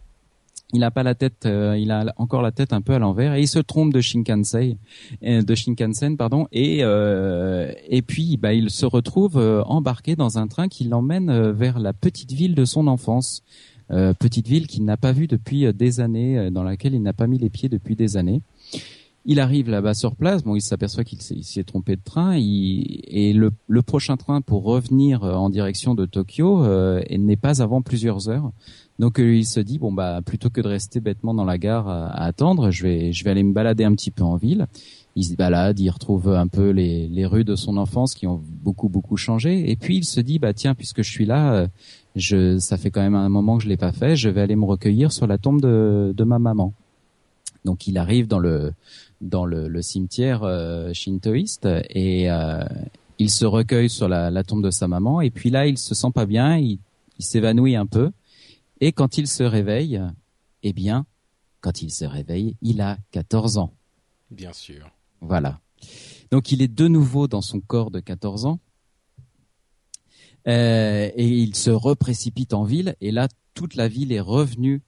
Il 0.73 0.83
a 0.83 0.89
pas 0.89 1.03
la 1.03 1.13
tête, 1.13 1.45
euh, 1.45 1.77
il 1.77 1.91
a 1.91 2.11
encore 2.17 2.41
la 2.41 2.51
tête 2.51 2.73
un 2.73 2.81
peu 2.81 2.93
à 2.95 2.99
l'envers 2.99 3.35
et 3.35 3.41
il 3.41 3.47
se 3.47 3.59
trompe 3.59 3.93
de 3.93 4.01
Shinkansen, 4.01 4.75
euh, 5.23 5.43
de 5.43 5.55
Shinkansen 5.55 6.17
pardon 6.17 6.47
et 6.51 6.79
et 6.79 8.01
puis 8.01 8.37
bah 8.37 8.53
il 8.53 8.69
se 8.69 8.85
retrouve 8.85 9.37
embarqué 9.67 10.15
dans 10.15 10.37
un 10.39 10.47
train 10.47 10.67
qui 10.67 10.85
l'emmène 10.85 11.51
vers 11.51 11.79
la 11.79 11.93
petite 11.93 12.31
ville 12.31 12.55
de 12.55 12.65
son 12.65 12.87
enfance, 12.87 13.43
petite 13.89 14.47
ville 14.47 14.65
qu'il 14.67 14.85
n'a 14.85 14.97
pas 14.97 15.11
vue 15.11 15.27
depuis 15.27 15.71
des 15.73 15.99
années, 15.99 16.49
dans 16.49 16.63
laquelle 16.63 16.95
il 16.95 17.03
n'a 17.03 17.13
pas 17.13 17.27
mis 17.27 17.37
les 17.37 17.49
pieds 17.49 17.69
depuis 17.69 17.95
des 17.95 18.17
années. 18.17 18.41
Il 19.27 19.39
arrive 19.39 19.71
là-bas 19.71 19.95
sur 19.95 20.15
place, 20.15 20.43
bon, 20.43 20.55
il 20.55 20.61
s'aperçoit 20.61 21.03
qu'il 21.03 21.19
s'est 21.21 21.63
trompé 21.63 21.95
de 21.95 22.01
train, 22.03 22.37
il, 22.37 23.01
et 23.07 23.33
le, 23.33 23.51
le, 23.67 23.81
prochain 23.81 24.17
train 24.17 24.41
pour 24.41 24.63
revenir 24.63 25.23
euh, 25.23 25.33
en 25.33 25.49
direction 25.49 25.95
de 25.95 26.05
Tokyo 26.05 26.63
euh, 26.63 27.01
n'est 27.09 27.35
pas 27.35 27.63
avant 27.63 27.81
plusieurs 27.81 28.29
heures. 28.29 28.51
Donc 28.99 29.19
euh, 29.19 29.35
il 29.35 29.45
se 29.45 29.59
dit 29.59 29.77
bon 29.77 29.91
bah 29.91 30.21
plutôt 30.25 30.49
que 30.49 30.61
de 30.61 30.67
rester 30.67 30.99
bêtement 30.99 31.33
dans 31.33 31.43
la 31.43 31.57
gare 31.57 31.87
à, 31.87 32.23
attendre, 32.23 32.71
je 32.71 32.83
vais 32.83 33.11
je 33.11 33.23
vais 33.23 33.31
aller 33.31 33.43
me 33.43 33.53
balader 33.53 33.83
un 33.83 33.93
petit 33.93 34.11
peu 34.11 34.23
en 34.23 34.37
ville. 34.37 34.67
Il 35.17 35.23
se 35.23 35.35
balade, 35.35 35.79
il 35.79 35.89
retrouve 35.89 36.29
un 36.29 36.47
peu 36.47 36.69
les, 36.69 37.07
les 37.07 37.25
rues 37.25 37.45
de 37.45 37.55
son 37.55 37.77
enfance 37.77 38.15
qui 38.15 38.27
ont 38.27 38.41
beaucoup 38.63 38.89
beaucoup 38.89 39.17
changé. 39.17 39.69
Et 39.69 39.75
puis 39.75 39.97
il 39.97 40.05
se 40.05 40.19
dit 40.21 40.39
bah 40.39 40.53
tiens 40.53 40.75
puisque 40.75 41.01
je 41.03 41.09
suis 41.09 41.25
là, 41.25 41.53
euh, 41.53 41.67
je 42.15 42.57
ça 42.59 42.77
fait 42.77 42.91
quand 42.91 43.01
même 43.01 43.15
un 43.15 43.29
moment 43.29 43.57
que 43.57 43.63
je 43.63 43.69
l'ai 43.69 43.77
pas 43.77 43.91
fait, 43.91 44.15
je 44.15 44.29
vais 44.29 44.41
aller 44.41 44.55
me 44.55 44.65
recueillir 44.65 45.11
sur 45.11 45.27
la 45.27 45.37
tombe 45.37 45.61
de, 45.61 46.13
de 46.15 46.23
ma 46.23 46.39
maman. 46.39 46.73
Donc 47.65 47.87
il 47.87 47.97
arrive 47.97 48.27
dans 48.27 48.39
le 48.39 48.73
dans 49.21 49.45
le, 49.45 49.67
le 49.67 49.81
cimetière 49.81 50.43
euh, 50.43 50.93
shintoïste 50.93 51.67
et 51.89 52.29
euh, 52.29 52.63
il 53.17 53.29
se 53.29 53.45
recueille 53.45 53.89
sur 53.89 54.07
la, 54.07 54.29
la, 54.29 54.43
tombe 54.43 54.63
de 54.63 54.71
sa 54.71 54.87
maman 54.87 55.21
et 55.21 55.31
puis 55.31 55.49
là 55.49 55.65
il 55.65 55.77
se 55.77 55.95
sent 55.95 56.11
pas 56.13 56.25
bien, 56.25 56.57
il, 56.57 56.79
il 57.17 57.25
s'évanouit 57.25 57.75
un 57.75 57.85
peu 57.85 58.11
et 58.81 58.91
quand 58.91 59.17
il 59.17 59.27
se 59.27 59.43
réveille, 59.43 60.01
eh 60.63 60.73
bien, 60.73 61.05
quand 61.61 61.81
il 61.81 61.91
se 61.91 62.05
réveille, 62.05 62.57
il 62.61 62.81
a 62.81 62.97
14 63.11 63.57
ans. 63.57 63.73
Bien 64.31 64.53
sûr. 64.53 64.91
Voilà. 65.21 65.59
Donc 66.31 66.51
il 66.51 66.61
est 66.61 66.67
de 66.67 66.87
nouveau 66.87 67.27
dans 67.27 67.41
son 67.41 67.61
corps 67.61 67.91
de 67.91 67.99
14 67.99 68.45
ans 68.45 68.59
euh, 70.47 71.09
et 71.15 71.27
il 71.27 71.55
se 71.55 71.69
reprécipite 71.69 72.53
en 72.53 72.63
ville 72.63 72.95
et 73.01 73.11
là 73.11 73.27
toute 73.53 73.75
la 73.75 73.87
ville 73.87 74.11
est 74.11 74.19
revenue 74.19 74.81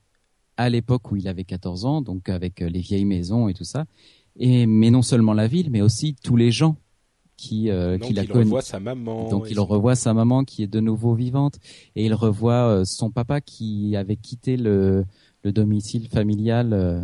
à 0.58 0.68
l'époque 0.68 1.10
où 1.10 1.16
il 1.16 1.26
avait 1.28 1.44
14 1.44 1.86
ans, 1.86 2.02
donc 2.02 2.28
avec 2.28 2.60
les 2.60 2.80
vieilles 2.80 3.06
maisons 3.06 3.48
et 3.48 3.54
tout 3.54 3.64
ça. 3.64 3.86
Et 4.38 4.66
mais 4.66 4.90
non 4.90 5.02
seulement 5.02 5.32
la 5.32 5.46
ville, 5.46 5.70
mais 5.70 5.80
aussi 5.80 6.14
tous 6.22 6.36
les 6.36 6.50
gens 6.50 6.76
qui 7.38 7.70
euh, 7.70 7.98
qui 7.98 8.12
la 8.12 8.24
il 8.24 8.32
revoit 8.32 8.60
sa 8.60 8.80
maman. 8.80 9.30
Donc 9.30 9.46
il 9.50 9.58
revoit 9.58 9.94
sa 9.94 10.12
maman 10.12 10.44
qui 10.44 10.62
est 10.62 10.66
de 10.66 10.80
nouveau 10.80 11.14
vivante 11.14 11.58
et 11.96 12.04
il 12.04 12.12
revoit 12.12 12.68
euh, 12.68 12.84
son 12.84 13.10
papa 13.10 13.40
qui 13.40 13.96
avait 13.96 14.16
quitté 14.16 14.56
le 14.56 15.06
le 15.44 15.52
domicile 15.52 16.08
familial 16.08 16.72
euh, 16.72 17.00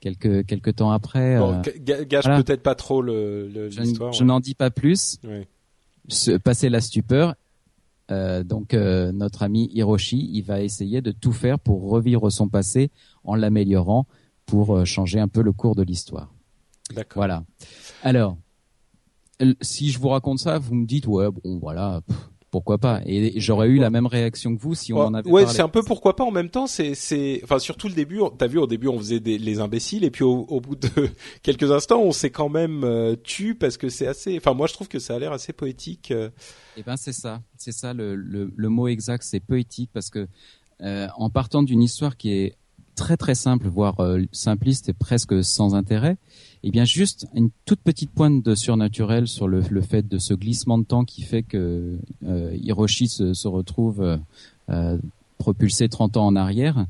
quelques 0.00 0.46
quelques 0.46 0.76
temps 0.76 0.90
après. 0.90 1.38
Bon, 1.38 1.62
gâche 1.80 2.24
peut-être 2.24 2.62
pas 2.62 2.74
trop 2.74 3.02
le 3.02 3.68
l'histoire. 3.78 4.12
Je, 4.12 4.24
n'en 4.24 4.40
dis 4.40 4.54
pas 4.54 4.70
plus. 4.70 5.18
Oui. 5.24 5.46
Se, 6.08 6.32
passer 6.32 6.68
la 6.68 6.80
stupeur. 6.80 7.34
Euh, 8.10 8.44
donc 8.44 8.72
notre 8.74 9.42
ami 9.42 9.70
Hiroshi, 9.72 10.30
il 10.32 10.42
va 10.42 10.60
essayer 10.60 11.00
de 11.00 11.12
tout 11.12 11.32
faire 11.32 11.58
pour 11.58 11.88
revivre 11.88 12.30
son 12.30 12.48
passé 12.48 12.90
en 13.24 13.34
l'améliorant 13.34 14.06
pour 14.44 14.86
changer 14.86 15.18
un 15.18 15.28
peu 15.28 15.42
le 15.42 15.52
cours 15.52 15.74
de 15.74 15.82
l'histoire. 15.82 16.32
D'accord. 16.94 17.20
Voilà. 17.20 17.44
Alors, 18.02 18.36
si 19.60 19.90
je 19.90 19.98
vous 19.98 20.08
raconte 20.08 20.38
ça, 20.38 20.58
vous 20.58 20.74
me 20.74 20.86
dites 20.86 21.06
ouais 21.06 21.28
bon 21.30 21.58
voilà. 21.58 22.00
Pourquoi 22.56 22.78
pas 22.78 23.02
Et 23.04 23.38
j'aurais 23.38 23.68
eu 23.68 23.76
la 23.76 23.90
même 23.90 24.06
réaction 24.06 24.56
que 24.56 24.62
vous 24.62 24.74
si 24.74 24.94
on 24.94 25.00
en 25.00 25.12
avait 25.12 25.28
ouais, 25.28 25.46
c'est 25.46 25.60
un 25.60 25.68
peu 25.68 25.82
pourquoi 25.82 26.16
pas. 26.16 26.24
En 26.24 26.30
même 26.30 26.48
temps, 26.48 26.66
c'est 26.66 26.94
c'est 26.94 27.42
enfin 27.44 27.58
surtout 27.58 27.86
le 27.86 27.92
début. 27.92 28.20
T'as 28.38 28.46
vu 28.46 28.56
au 28.56 28.66
début 28.66 28.88
on 28.88 28.96
faisait 28.96 29.20
des, 29.20 29.36
les 29.36 29.60
imbéciles 29.60 30.04
et 30.04 30.10
puis 30.10 30.24
au, 30.24 30.46
au 30.48 30.62
bout 30.62 30.74
de 30.74 30.88
quelques 31.42 31.70
instants 31.70 32.00
on 32.00 32.12
s'est 32.12 32.30
quand 32.30 32.48
même 32.48 32.82
euh, 32.82 33.14
tu 33.22 33.54
parce 33.54 33.76
que 33.76 33.90
c'est 33.90 34.06
assez. 34.06 34.38
Enfin 34.38 34.54
moi 34.54 34.68
je 34.68 34.72
trouve 34.72 34.88
que 34.88 34.98
ça 34.98 35.16
a 35.16 35.18
l'air 35.18 35.32
assez 35.32 35.52
poétique. 35.52 36.12
Euh. 36.12 36.30
Eh 36.78 36.82
ben 36.82 36.96
c'est 36.96 37.12
ça, 37.12 37.42
c'est 37.58 37.72
ça 37.72 37.92
le, 37.92 38.14
le, 38.14 38.50
le 38.56 38.68
mot 38.70 38.88
exact, 38.88 39.22
c'est 39.22 39.40
poétique 39.40 39.90
parce 39.92 40.08
que 40.08 40.26
euh, 40.80 41.08
en 41.16 41.28
partant 41.28 41.62
d'une 41.62 41.82
histoire 41.82 42.16
qui 42.16 42.32
est 42.32 42.56
très 42.96 43.16
très 43.16 43.36
simple, 43.36 43.68
voire 43.68 44.00
euh, 44.00 44.22
simpliste 44.32 44.88
et 44.88 44.92
presque 44.92 45.44
sans 45.44 45.76
intérêt, 45.76 46.16
eh 46.64 46.70
bien 46.70 46.84
juste 46.84 47.28
une 47.34 47.50
toute 47.64 47.80
petite 47.80 48.10
pointe 48.10 48.42
de 48.42 48.54
surnaturel 48.56 49.28
sur 49.28 49.46
le, 49.46 49.62
le 49.70 49.80
fait 49.82 50.08
de 50.08 50.18
ce 50.18 50.34
glissement 50.34 50.78
de 50.78 50.84
temps 50.84 51.04
qui 51.04 51.22
fait 51.22 51.44
que 51.44 51.96
euh, 52.26 52.56
Hiroshi 52.60 53.06
se, 53.06 53.34
se 53.34 53.46
retrouve 53.46 54.02
euh, 54.02 54.16
euh 54.70 54.98
propulsé 55.38 55.86
30 55.90 56.16
ans 56.16 56.26
en 56.28 56.34
arrière, 56.34 56.86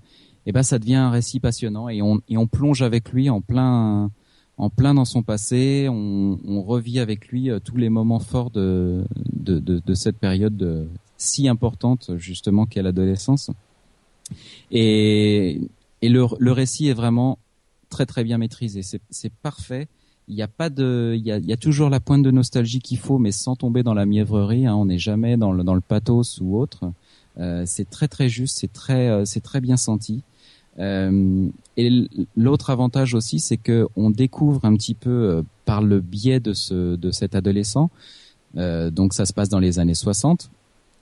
eh 0.46 0.52
ben 0.52 0.62
ça 0.62 0.78
devient 0.78 0.94
un 0.94 1.10
récit 1.10 1.40
passionnant 1.40 1.88
et 1.88 2.00
on, 2.00 2.20
et 2.28 2.36
on 2.36 2.46
plonge 2.46 2.80
avec 2.80 3.10
lui 3.10 3.28
en 3.28 3.40
plein 3.40 4.08
en 4.56 4.70
plein 4.70 4.94
dans 4.94 5.04
son 5.04 5.24
passé, 5.24 5.88
on, 5.90 6.38
on 6.46 6.62
revit 6.62 7.00
avec 7.00 7.26
lui 7.26 7.50
tous 7.64 7.76
les 7.76 7.88
moments 7.88 8.20
forts 8.20 8.50
de, 8.50 9.04
de, 9.34 9.58
de, 9.58 9.82
de 9.84 9.94
cette 9.94 10.16
période 10.16 10.88
si 11.16 11.48
importante 11.48 12.12
justement 12.18 12.66
qu'est 12.66 12.82
l'adolescence. 12.82 13.50
Et, 14.70 15.60
et 16.02 16.08
le, 16.08 16.26
le 16.38 16.52
récit 16.52 16.88
est 16.88 16.94
vraiment 16.94 17.38
très 17.88 18.06
très 18.06 18.24
bien 18.24 18.38
maîtrisé. 18.38 18.82
C'est 18.82 19.32
parfait. 19.32 19.88
Il 20.28 20.34
n'y 20.34 20.42
a 20.42 20.48
pas 20.48 20.70
de, 20.70 21.14
il 21.16 21.24
y 21.24 21.30
a, 21.30 21.38
il 21.38 21.46
y 21.46 21.52
a 21.52 21.56
toujours 21.56 21.88
la 21.88 22.00
pointe 22.00 22.22
de 22.22 22.30
nostalgie 22.30 22.80
qu'il 22.80 22.98
faut, 22.98 23.18
mais 23.18 23.30
sans 23.30 23.54
tomber 23.54 23.82
dans 23.82 23.94
la 23.94 24.06
mièvrerie. 24.06 24.66
Hein. 24.66 24.74
On 24.74 24.86
n'est 24.86 24.98
jamais 24.98 25.36
dans 25.36 25.52
le, 25.52 25.62
dans 25.62 25.74
le 25.74 25.80
pathos 25.80 26.40
ou 26.40 26.58
autre. 26.58 26.90
Euh, 27.38 27.62
c'est 27.66 27.88
très 27.88 28.08
très 28.08 28.28
juste, 28.28 28.58
c'est 28.58 28.72
très 28.72 29.08
euh, 29.08 29.24
c'est 29.24 29.40
très 29.40 29.60
bien 29.60 29.76
senti. 29.76 30.22
Euh, 30.78 31.48
et 31.76 32.08
l'autre 32.36 32.70
avantage 32.70 33.14
aussi, 33.14 33.40
c'est 33.40 33.56
que 33.56 33.88
on 33.96 34.10
découvre 34.10 34.64
un 34.64 34.74
petit 34.76 34.94
peu 34.94 35.10
euh, 35.10 35.42
par 35.64 35.82
le 35.82 36.00
biais 36.00 36.40
de 36.40 36.52
ce 36.52 36.96
de 36.96 37.10
cet 37.10 37.34
adolescent. 37.34 37.90
Euh, 38.56 38.90
donc 38.90 39.12
ça 39.12 39.26
se 39.26 39.32
passe 39.32 39.48
dans 39.48 39.58
les 39.58 39.78
années 39.78 39.94
60 39.94 40.50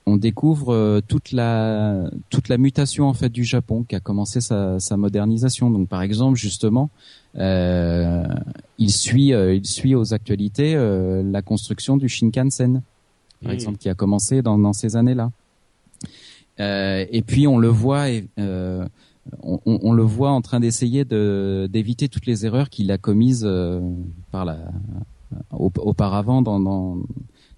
on 0.05 0.17
découvre 0.17 0.71
euh, 0.73 1.01
toute 1.05 1.31
la 1.31 2.09
toute 2.29 2.47
la 2.49 2.57
mutation 2.57 3.07
en 3.07 3.13
fait 3.13 3.29
du 3.29 3.43
Japon 3.43 3.83
qui 3.87 3.95
a 3.95 3.99
commencé 3.99 4.39
sa, 4.39 4.79
sa 4.79 4.97
modernisation. 4.97 5.71
Donc 5.71 5.87
par 5.87 6.01
exemple 6.01 6.37
justement, 6.37 6.89
euh, 7.37 8.23
il 8.77 8.91
suit 8.91 9.33
euh, 9.33 9.55
il 9.55 9.65
suit 9.65 9.95
aux 9.95 10.13
actualités 10.13 10.75
euh, 10.75 11.23
la 11.23 11.41
construction 11.41 11.97
du 11.97 12.07
Shinkansen, 12.07 12.81
par 13.43 13.51
exemple, 13.51 13.77
qui 13.77 13.89
a 13.89 13.95
commencé 13.95 14.41
dans, 14.41 14.57
dans 14.57 14.73
ces 14.73 14.95
années-là. 14.95 15.31
et 16.59 17.23
puis 17.25 17.47
on 17.47 17.57
le 17.57 17.67
voit 17.67 18.05
on, 18.37 19.59
on, 19.65 19.91
le 19.91 20.03
voit 20.03 20.31
en 20.31 20.41
train 20.41 20.59
d'essayer 20.59 21.03
de 21.03 21.67
d'éviter 21.71 22.09
toutes 22.09 22.27
les 22.27 22.45
erreurs 22.45 22.69
qu'il 22.69 22.91
a 22.91 22.97
commises 22.97 23.47
par 24.31 24.45
la 24.45 24.57
auparavant 25.51 26.41
dans, 26.41 26.59
dans 26.59 26.97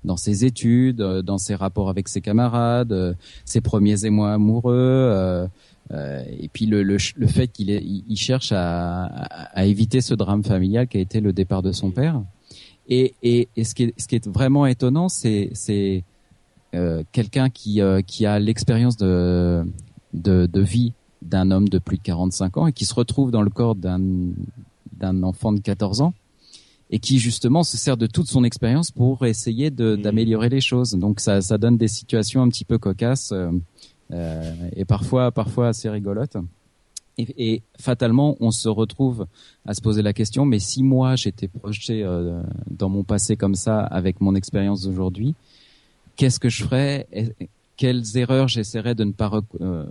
dans 0.04 0.18
ses 0.18 0.46
études, 0.46 1.02
euh, 1.02 1.22
dans 1.22 1.38
ses 1.38 1.56
rapports 1.56 1.90
avec 1.90 2.08
ses 2.08 2.22
camarades, 2.22 2.92
euh, 2.92 3.14
ses 3.46 3.62
premiers 3.62 4.06
émois 4.06 4.34
amoureux. 4.34 4.74
Euh, 5.92 6.24
et 6.40 6.50
puis 6.50 6.66
le, 6.66 6.84
le, 6.84 6.98
le 7.16 7.28
fait 7.28 7.48
qu'il 7.48 7.70
il 7.70 8.18
cherche 8.18 8.52
à, 8.52 9.06
à, 9.06 9.66
éviter 9.66 10.02
ce 10.02 10.14
drame 10.14 10.44
familial 10.44 10.88
qui 10.88 10.98
a 10.98 11.00
été 11.00 11.22
le 11.22 11.32
départ 11.32 11.62
de 11.62 11.72
son 11.72 11.92
père. 11.92 12.22
Et, 12.90 13.14
et, 13.24 13.48
et 13.56 13.64
ce, 13.64 13.74
qui 13.74 13.84
est, 13.84 13.94
ce 13.98 14.08
qui 14.08 14.16
est 14.16 14.28
vraiment 14.28 14.66
étonnant, 14.66 15.08
c'est 15.08 15.52
euh, 16.76 17.04
quelqu'un 17.14 17.50
qui 17.50 17.80
qui 18.06 18.26
a 18.26 18.40
l'expérience 18.40 18.98
de, 18.98 19.66
de, 20.14 20.46
de 20.46 20.62
vie 20.62 20.94
d'un 21.22 21.52
homme 21.52 21.70
de 21.70 21.80
plus 21.80 21.98
de 21.98 22.04
45 22.04 22.58
ans 22.58 22.68
et 22.68 22.74
qui 22.74 22.86
se 22.86 22.94
retrouve 22.94 23.32
dans 23.32 23.42
le 23.42 23.50
corps 23.50 23.76
d'un 23.76 25.24
enfant 25.24 25.54
de 25.54 25.60
14 25.60 26.02
ans 26.02 26.14
et 26.90 27.00
qui 27.00 27.20
justement 27.20 27.64
se 27.64 27.78
sert 27.78 27.98
de 27.98 28.08
toute 28.08 28.28
son 28.28 28.44
expérience 28.44 28.92
pour 28.92 29.26
essayer 29.26 29.70
mmh. 29.70 29.98
d'améliorer 29.98 30.50
les 30.50 30.62
choses. 30.62 30.92
Donc 30.92 31.20
ça, 31.20 31.42
ça 31.42 31.58
donne 31.58 31.78
des 31.78 31.88
situations 31.88 32.42
un 32.42 32.50
petit 32.50 32.66
peu 32.66 32.78
cocasses 32.78 33.32
euh, 33.34 33.52
euh, 34.14 34.70
et 34.76 34.86
parfois, 34.86 35.32
parfois 35.32 35.70
assez 35.70 35.90
rigolotes. 35.90 36.38
Et, 37.18 37.54
et, 37.54 37.62
fatalement, 37.80 38.38
on 38.40 38.52
se 38.52 38.70
retrouve 38.70 39.26
à 39.66 39.74
se 39.74 39.82
poser 39.82 40.02
la 40.02 40.14
question, 40.14 40.46
mais 40.46 40.60
si 40.60 40.84
moi 40.84 41.16
j'étais 41.16 41.48
projeté 41.48 42.04
euh, 42.04 42.42
dans 42.70 42.90
mon 42.90 43.04
passé 43.04 43.36
comme 43.36 43.56
ça, 43.56 43.80
avec 43.80 44.22
mon 44.22 44.36
expérience 44.36 44.84
d'aujourd'hui, 44.84 45.34
qu'est-ce 46.16 46.40
que 46.40 46.50
je 46.50 46.64
ferais? 46.64 47.08
Quelles 47.76 48.18
erreurs 48.18 48.48
j'essaierais 48.48 48.96
de 48.96 49.04
ne 49.04 49.12
pas... 49.12 49.42
Euh, 49.62 49.86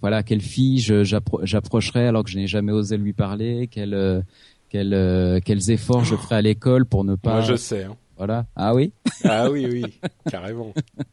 voilà, 0.00 0.22
quelle 0.22 0.40
fille 0.40 0.78
j'approcherais 0.78 2.06
alors 2.06 2.24
que 2.24 2.30
je 2.30 2.38
n'ai 2.38 2.46
jamais 2.46 2.72
osé 2.72 2.96
lui 2.96 3.12
parler? 3.12 3.68
Quelle 3.70 4.24
quels, 4.68 4.94
euh, 4.94 5.40
quels 5.44 5.70
efforts 5.70 6.04
je 6.04 6.16
ferai 6.16 6.36
à 6.36 6.42
l'école 6.42 6.86
pour 6.86 7.04
ne 7.04 7.14
pas. 7.14 7.34
Moi, 7.34 7.40
je 7.42 7.56
sais. 7.56 7.84
Hein. 7.84 7.96
Voilà. 8.16 8.46
Ah 8.56 8.74
oui. 8.74 8.92
ah 9.24 9.50
oui, 9.50 9.66
oui, 9.70 9.84
carrément. 10.30 10.72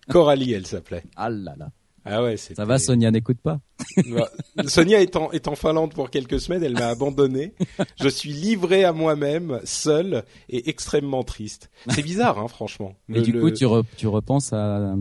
Coralie, 0.10 0.54
elle 0.54 0.66
s'appelait. 0.66 1.04
Ah 1.16 1.30
là 1.30 1.54
là. 1.58 1.70
Ah 2.06 2.22
ouais, 2.22 2.36
Ça 2.36 2.66
va, 2.66 2.80
Sonia 2.80 3.12
n'écoute 3.12 3.38
pas. 3.42 3.60
Bah, 4.08 4.30
Sonia 4.68 5.02
est 5.02 5.16
en, 5.16 5.32
est 5.32 5.48
en 5.48 5.56
Finlande 5.56 5.94
pour 5.94 6.10
quelques 6.10 6.42
semaines, 6.42 6.62
elle 6.62 6.74
m'a 6.74 6.88
abandonné. 6.88 7.54
Je 8.02 8.10
suis 8.10 8.32
livré 8.32 8.84
à 8.84 8.92
moi-même, 8.92 9.62
seul 9.64 10.24
et 10.50 10.70
extrêmement 10.70 11.24
triste. 11.24 11.70
C'est 11.88 12.02
bizarre, 12.02 12.40
hein, 12.40 12.50
franchement. 12.50 12.96
Mais 13.08 13.22
du 13.22 13.40
coup, 13.40 13.52
tu, 13.52 13.66
tu 13.96 14.08
repenses 14.08 14.52
à, 14.52 14.96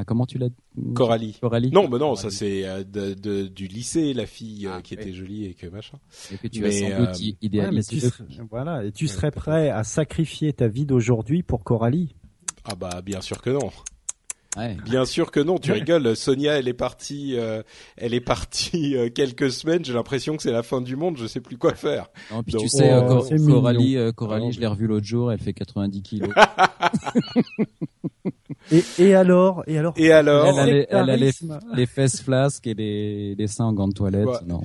ah, 0.00 0.04
comment 0.04 0.26
tu 0.26 0.38
l'as 0.38 0.48
Coralie. 0.94 1.36
Coralie. 1.40 1.72
Non, 1.72 1.88
mais 1.88 1.98
non, 1.98 2.14
ça 2.14 2.30
c'est 2.30 2.64
euh, 2.64 2.84
de, 2.84 3.14
de, 3.14 3.48
du 3.48 3.66
lycée, 3.66 4.14
la 4.14 4.26
fille 4.26 4.68
euh, 4.68 4.74
ah, 4.76 4.82
qui 4.82 4.94
était 4.94 5.12
jolie 5.12 5.46
et 5.46 5.54
que 5.54 5.66
machin. 5.66 5.98
Et 6.32 6.38
que 6.38 6.46
tu 6.46 6.64
as 6.64 6.70
sans 6.70 6.88
doute 6.88 7.20
euh, 7.20 7.32
idéalisé. 7.42 8.08
voilà, 8.48 8.84
et 8.84 8.92
tu 8.92 9.08
serais 9.08 9.32
prêt 9.32 9.70
à 9.70 9.82
sacrifier 9.82 10.52
ta 10.52 10.68
vie 10.68 10.86
d'aujourd'hui 10.86 11.42
pour 11.42 11.64
Coralie? 11.64 12.14
Ah 12.64 12.76
bah 12.76 13.02
bien 13.04 13.20
sûr 13.20 13.42
que 13.42 13.50
non. 13.50 13.72
Ouais. 14.58 14.76
Bien 14.84 15.04
sûr 15.04 15.30
que 15.30 15.40
non, 15.40 15.58
tu 15.58 15.72
rigoles. 15.72 16.16
Sonia, 16.16 16.58
elle 16.58 16.68
est 16.68 16.74
partie, 16.74 17.36
elle 17.96 18.14
est 18.14 18.20
partie 18.20 18.96
quelques 19.14 19.50
semaines. 19.50 19.84
J'ai 19.84 19.92
l'impression 19.92 20.36
que 20.36 20.42
c'est 20.42 20.52
la 20.52 20.62
fin 20.62 20.80
du 20.80 20.96
monde. 20.96 21.16
Je 21.16 21.26
sais 21.26 21.40
plus 21.40 21.56
quoi 21.56 21.74
faire. 21.74 22.08
Non, 22.32 22.42
puis 22.42 22.54
tu 22.54 22.68
sais, 22.68 22.92
oh, 22.94 23.22
Coralie, 23.46 23.96
Coralie, 24.14 24.52
je 24.52 24.60
l'ai 24.60 24.66
revue 24.66 24.86
l'autre 24.86 25.06
jour. 25.06 25.32
Elle 25.32 25.40
fait 25.40 25.52
90 25.52 26.02
kilos. 26.02 26.30
Et, 28.70 28.84
et 28.98 29.14
alors 29.14 29.62
Et 29.66 29.78
alors 29.78 29.94
Et 29.96 30.12
alors 30.12 30.46
Elle 30.46 30.58
a, 30.58 30.66
les, 30.66 30.86
elle 30.90 31.10
a 31.10 31.16
les, 31.16 31.30
les, 31.74 31.86
fesses 31.86 32.20
flasques 32.20 32.66
et 32.66 32.74
les, 32.74 33.34
les 33.34 33.46
seins 33.46 33.66
en 33.66 33.72
gants 33.72 33.88
de 33.88 33.94
toilette. 33.94 34.28
Non. 34.46 34.62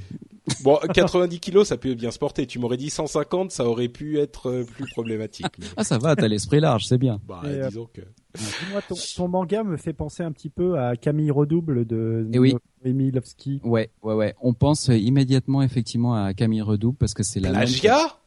Bon, 0.63 0.77
90 0.93 1.39
kilos, 1.39 1.67
ça 1.67 1.77
peut 1.77 1.93
bien 1.93 2.11
se 2.11 2.19
porter. 2.19 2.45
Tu 2.45 2.59
m'aurais 2.59 2.77
dit 2.77 2.89
150, 2.89 3.51
ça 3.51 3.65
aurait 3.65 3.87
pu 3.87 4.19
être 4.19 4.49
euh, 4.49 4.63
plus 4.63 4.85
problématique. 4.91 5.47
ah, 5.77 5.83
ça 5.83 5.97
va, 5.97 6.15
t'as 6.15 6.27
l'esprit 6.27 6.59
large, 6.59 6.85
c'est 6.85 6.97
bien. 6.97 7.19
Bah, 7.27 7.41
euh, 7.45 7.67
disons 7.67 7.87
que. 7.93 8.01
Moi, 8.71 8.81
ton, 8.81 9.27
manga 9.27 9.63
me 9.63 9.77
fait 9.77 9.93
penser 9.93 10.23
un 10.23 10.31
petit 10.31 10.49
peu 10.49 10.79
à 10.79 10.95
Camille 10.95 11.31
Redouble 11.31 11.85
de 11.85 12.27
Et 12.31 12.35
eh 12.35 12.39
oui. 12.39 12.55
Emilovski. 12.83 13.61
Ouais, 13.63 13.89
ouais, 14.01 14.13
ouais. 14.13 14.35
On 14.41 14.53
pense 14.53 14.87
immédiatement 14.87 15.61
effectivement 15.61 16.15
à 16.15 16.33
Camille 16.33 16.61
Redouble 16.61 16.97
parce 16.97 17.13
que 17.13 17.23
c'est 17.23 17.39
la 17.39 17.51
même, 17.51 17.69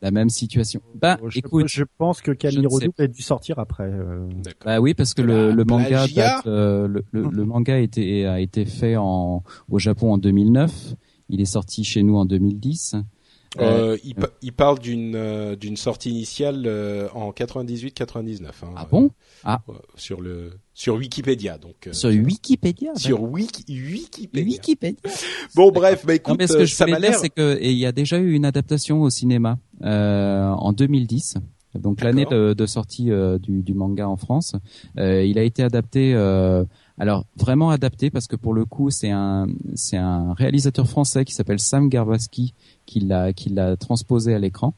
la 0.01 0.11
même 0.11 0.31
situation. 0.31 0.81
Bah, 0.95 1.19
je, 1.27 1.39
écoute, 1.39 1.67
je 1.69 1.85
pense 1.99 2.23
que 2.23 2.31
Camille 2.31 2.67
Redouble 2.67 2.95
a 2.99 3.07
dû 3.07 3.21
sortir 3.21 3.59
après. 3.59 3.91
Euh... 3.91 4.29
Bah 4.65 4.81
oui, 4.81 4.95
parce 4.95 5.13
que 5.13 5.23
le, 5.23 5.53
le 5.53 5.65
manga 5.65 6.07
date, 6.07 6.47
euh, 6.47 6.89
le, 6.89 7.05
le, 7.13 7.45
manga 7.45 7.75
a 7.75 7.79
été, 7.79 8.27
a 8.27 8.41
été 8.41 8.65
fait 8.65 8.97
en, 8.97 9.43
au 9.69 9.79
Japon 9.79 10.13
en 10.13 10.19
2009. 10.19 10.95
Il 11.29 11.41
est 11.41 11.47
sorti 11.47 11.85
chez 11.85 12.03
nous 12.03 12.17
en 12.17 12.25
2010. 12.25 12.97
Euh, 13.61 13.97
il, 14.05 14.15
il, 14.43 14.53
parle 14.53 14.79
d'une 14.79 15.15
euh, 15.15 15.57
d'une 15.57 15.77
sortie 15.77 16.11
initiale 16.11 16.65
euh, 16.67 17.09
en 17.15 17.31
98-99. 17.31 18.45
Hein, 18.45 18.51
ah 18.77 18.87
bon? 18.91 19.11
Ah 19.45 19.63
sur 19.95 20.21
le 20.21 20.53
sur 20.75 20.97
Wikipédia 20.97 21.57
donc. 21.57 21.89
sur 21.93 22.11
Wikipédia. 22.11 22.95
Sur 22.97 23.23
Wiki, 23.23 23.65
Wikipédia. 23.69 24.45
Wikipédia. 24.45 25.01
bon 25.55 25.71
bref, 25.71 26.05
bah 26.05 26.15
écoute, 26.15 26.39
non, 26.39 26.47
ce 26.47 26.53
que 26.53 26.65
je 26.65 26.75
ça 26.75 26.87
m'a 26.87 26.99
l'air. 26.99 27.15
c'est 27.15 27.31
que 27.31 27.59
il 27.63 27.79
y 27.79 27.87
a 27.87 27.93
déjà 27.93 28.19
eu 28.19 28.33
une 28.33 28.45
adaptation 28.45 29.03
au 29.03 29.11
cinéma 29.11 29.59
en 29.83 30.73
2010. 30.73 31.37
Donc 31.75 32.01
l'année 32.01 32.25
de, 32.25 32.55
de, 32.55 32.67
sortie 32.67 33.11
du, 33.43 33.63
du, 33.63 33.75
manga 33.75 34.09
en 34.09 34.17
France, 34.17 34.57
il 34.97 35.39
a 35.39 35.43
été 35.43 35.63
adapté 35.63 36.15
alors 36.99 37.25
vraiment 37.37 37.71
adapté 37.71 38.11
parce 38.11 38.27
que 38.27 38.37
pour 38.37 38.55
le 38.55 38.65
coup 38.65 38.91
c'est 38.91 39.11
un 39.11 39.47
c'est 39.75 39.97
un 39.99 40.33
réalisateur 40.35 40.89
français 40.89 41.25
qui 41.25 41.35
s'appelle 41.35 41.61
Sam 41.61 41.89
Garbaski 41.89 42.55
qui 42.87 43.01
l'a 43.01 43.33
qui 43.33 43.51
l'a 43.51 43.77
transposé 43.77 44.35
à 44.35 44.39
l'écran 44.39 44.75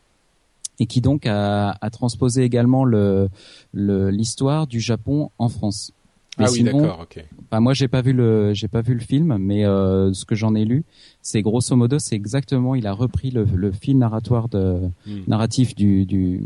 et 0.80 0.86
qui 0.86 1.00
donc 1.00 1.26
a, 1.26 1.76
a 1.80 1.90
transposé 1.90 2.42
également 2.42 2.84
le 2.84 3.28
l'histoire 3.74 4.66
du 4.66 4.80
Japon 4.80 5.30
en 5.38 5.48
France. 5.48 5.92
ah 6.38 6.46
oui, 6.52 6.62
d'accord, 6.62 7.00
ok. 7.02 7.24
Bah 7.50 7.60
moi, 7.60 7.74
j'ai 7.74 7.88
pas 7.88 8.00
vu 8.00 8.12
le, 8.12 8.54
j'ai 8.54 8.68
pas 8.68 8.80
vu 8.80 8.94
le 8.94 9.00
film, 9.00 9.38
mais 9.38 9.64
euh, 9.64 10.12
ce 10.12 10.24
que 10.24 10.34
j'en 10.34 10.54
ai 10.54 10.64
lu, 10.64 10.84
c'est 11.20 11.42
grosso 11.42 11.74
modo, 11.74 11.98
c'est 11.98 12.14
exactement, 12.14 12.74
il 12.74 12.86
a 12.86 12.92
repris 12.92 13.30
le, 13.30 13.44
le 13.44 13.72
fil 13.72 13.98
narratoire 13.98 14.48
de 14.48 14.80
hmm. 15.06 15.22
narratif 15.26 15.74
du 15.74 16.06
du, 16.06 16.42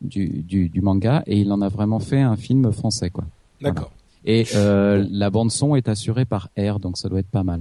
du 0.00 0.42
du, 0.42 0.68
du 0.68 0.80
manga 0.80 1.22
et 1.26 1.38
il 1.38 1.52
en 1.52 1.60
a 1.60 1.68
vraiment 1.68 2.00
fait 2.00 2.20
un 2.20 2.36
film 2.36 2.72
français, 2.72 3.10
quoi. 3.10 3.24
D'accord. 3.60 3.92
Et 4.24 4.46
euh, 4.54 5.06
la 5.10 5.30
bande 5.30 5.50
son 5.50 5.76
est 5.76 5.88
assurée 5.88 6.24
par 6.24 6.48
R, 6.58 6.80
donc 6.80 6.98
ça 6.98 7.08
doit 7.08 7.20
être 7.20 7.30
pas 7.30 7.44
mal. 7.44 7.60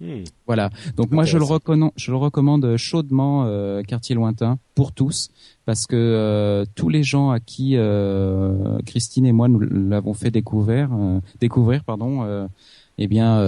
Hmm. 0.00 0.24
Voilà. 0.46 0.70
Donc 0.96 1.10
moi 1.10 1.24
je 1.24 1.36
le 1.36 1.44
recommande, 1.44 1.92
je 1.94 2.10
le 2.10 2.16
recommande 2.16 2.76
chaudement 2.78 3.44
euh, 3.46 3.82
Quartier 3.82 4.14
lointain 4.14 4.58
pour 4.74 4.92
tous 4.92 5.30
parce 5.66 5.86
que 5.86 5.94
euh, 5.94 6.64
tous 6.74 6.88
les 6.88 7.02
gens 7.02 7.30
à 7.30 7.38
qui 7.38 7.76
euh, 7.76 8.78
Christine 8.86 9.26
et 9.26 9.32
moi 9.32 9.48
nous 9.48 9.60
l'avons 9.60 10.14
fait 10.14 10.30
découvrir, 10.30 10.88
euh, 10.92 11.20
découvrir 11.38 11.84
pardon, 11.84 12.22
euh, 12.22 12.46
eh 12.96 13.08
bien 13.08 13.40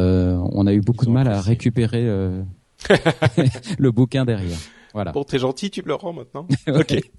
on 0.52 0.66
a 0.66 0.74
eu 0.74 0.82
beaucoup 0.82 1.06
de 1.06 1.10
mal 1.10 1.26
à 1.26 1.40
récupérer 1.40 2.04
le 3.78 3.90
bouquin 3.90 4.26
derrière. 4.26 4.58
Voilà. 4.94 5.12
Bon, 5.12 5.24
t'es 5.24 5.38
gentil, 5.38 5.70
tu 5.70 5.82
me 5.82 5.88
le 5.88 5.94
rends 5.94 6.12
maintenant. 6.12 6.46
ok. 6.68 6.96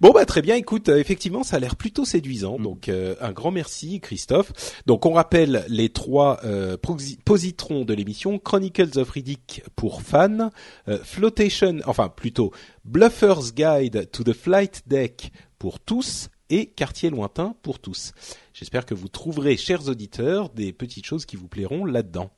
Bon 0.00 0.12
bah 0.12 0.24
très 0.24 0.40
bien. 0.40 0.54
Écoute, 0.54 0.88
euh, 0.88 0.98
effectivement, 0.98 1.42
ça 1.42 1.56
a 1.56 1.58
l'air 1.58 1.76
plutôt 1.76 2.04
séduisant. 2.04 2.58
Mm. 2.58 2.62
Donc 2.62 2.88
euh, 2.88 3.14
un 3.20 3.32
grand 3.32 3.50
merci, 3.50 4.00
Christophe. 4.00 4.52
Donc 4.86 5.04
on 5.04 5.12
rappelle 5.12 5.64
les 5.68 5.90
trois 5.90 6.40
euh, 6.44 6.76
positrons 7.24 7.84
de 7.84 7.92
l'émission 7.92 8.38
Chronicles 8.38 8.98
of 8.98 9.10
Riddick 9.10 9.62
pour 9.76 10.02
fans, 10.02 10.50
euh, 10.88 10.98
Flotation, 11.02 11.78
enfin 11.86 12.08
plutôt 12.08 12.52
Bluffer's 12.84 13.52
Guide 13.54 14.10
to 14.10 14.24
the 14.24 14.32
Flight 14.32 14.82
Deck 14.86 15.32
pour 15.58 15.80
tous 15.80 16.30
et 16.48 16.66
Quartier 16.66 17.10
lointain 17.10 17.54
pour 17.62 17.78
tous. 17.78 18.12
J'espère 18.54 18.86
que 18.86 18.94
vous 18.94 19.08
trouverez, 19.08 19.56
chers 19.56 19.88
auditeurs, 19.88 20.50
des 20.50 20.72
petites 20.72 21.06
choses 21.06 21.26
qui 21.26 21.36
vous 21.36 21.48
plairont 21.48 21.84
là-dedans. 21.84 22.30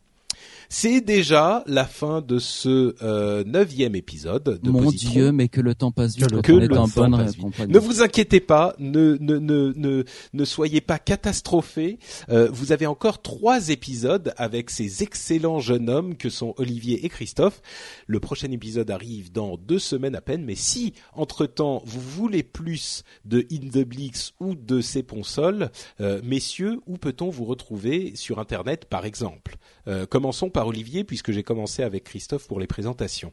C'est 0.75 1.03
déjà 1.03 1.63
la 1.67 1.85
fin 1.85 2.23
de 2.23 2.39
ce 2.39 2.95
euh, 3.03 3.45
neuvième 3.45 3.95
épisode 3.95 4.59
de 4.63 4.71
Mon 4.71 4.91
Dieu, 4.91 5.31
mais 5.31 5.49
que 5.49 5.61
le 5.61 5.75
temps 5.75 5.93
passe 5.93 6.17
vite. 6.17 6.41
Que, 6.41 6.53
le 6.53 6.67
temps 6.67 6.89
passe 6.89 7.37
vite. 7.37 7.69
Ne 7.69 7.79
vous 7.79 8.01
inquiétez 8.01 8.41
pas, 8.41 8.75
ne 8.79 9.19
ne 9.21 9.37
ne 9.37 9.75
ne, 9.77 10.05
ne 10.33 10.45
soyez 10.47 10.81
pas 10.81 10.99
catastrophés. 10.99 11.99
Euh, 12.31 12.49
vous 12.51 12.73
avez 12.73 12.87
encore 12.87 13.21
trois 13.21 13.69
épisodes 13.69 14.33
avec 14.39 14.71
ces 14.71 15.03
excellents 15.03 15.61
jeunes 15.61 15.91
hommes 15.91 16.17
que 16.17 16.31
sont 16.31 16.55
Olivier 16.57 17.05
et 17.05 17.11
Christophe. 17.11 17.61
Le 18.07 18.19
prochain 18.19 18.51
épisode 18.51 18.91
arrive 18.91 19.31
dans 19.31 19.59
deux 19.59 19.79
semaines 19.79 20.17
à 20.17 20.23
peine, 20.23 20.43
mais 20.43 20.55
si 20.55 20.95
entre 21.13 21.45
temps 21.45 21.83
vous 21.85 22.01
voulez 22.01 22.43
plus 22.43 23.05
de 23.27 23.47
In 23.53 23.69
the 23.69 23.85
Blix 23.87 24.33
ou 24.41 24.55
de 24.55 24.81
ces 24.81 25.03
ponsols, 25.03 25.71
euh, 26.01 26.23
messieurs, 26.25 26.81
où 26.87 26.97
peut-on 26.97 27.29
vous 27.29 27.45
retrouver 27.45 28.13
sur 28.15 28.39
Internet, 28.39 28.87
par 28.87 29.05
exemple? 29.05 29.59
Euh, 29.89 30.07
Commençons 30.07 30.51
par 30.51 30.67
Olivier 30.67 31.05
puisque 31.05 31.33
j'ai 31.33 31.43
commencé 31.43 31.83
avec 31.83 32.05
Christophe 32.05 32.47
pour 32.47 32.61
les 32.61 32.67
présentations. 32.67 33.33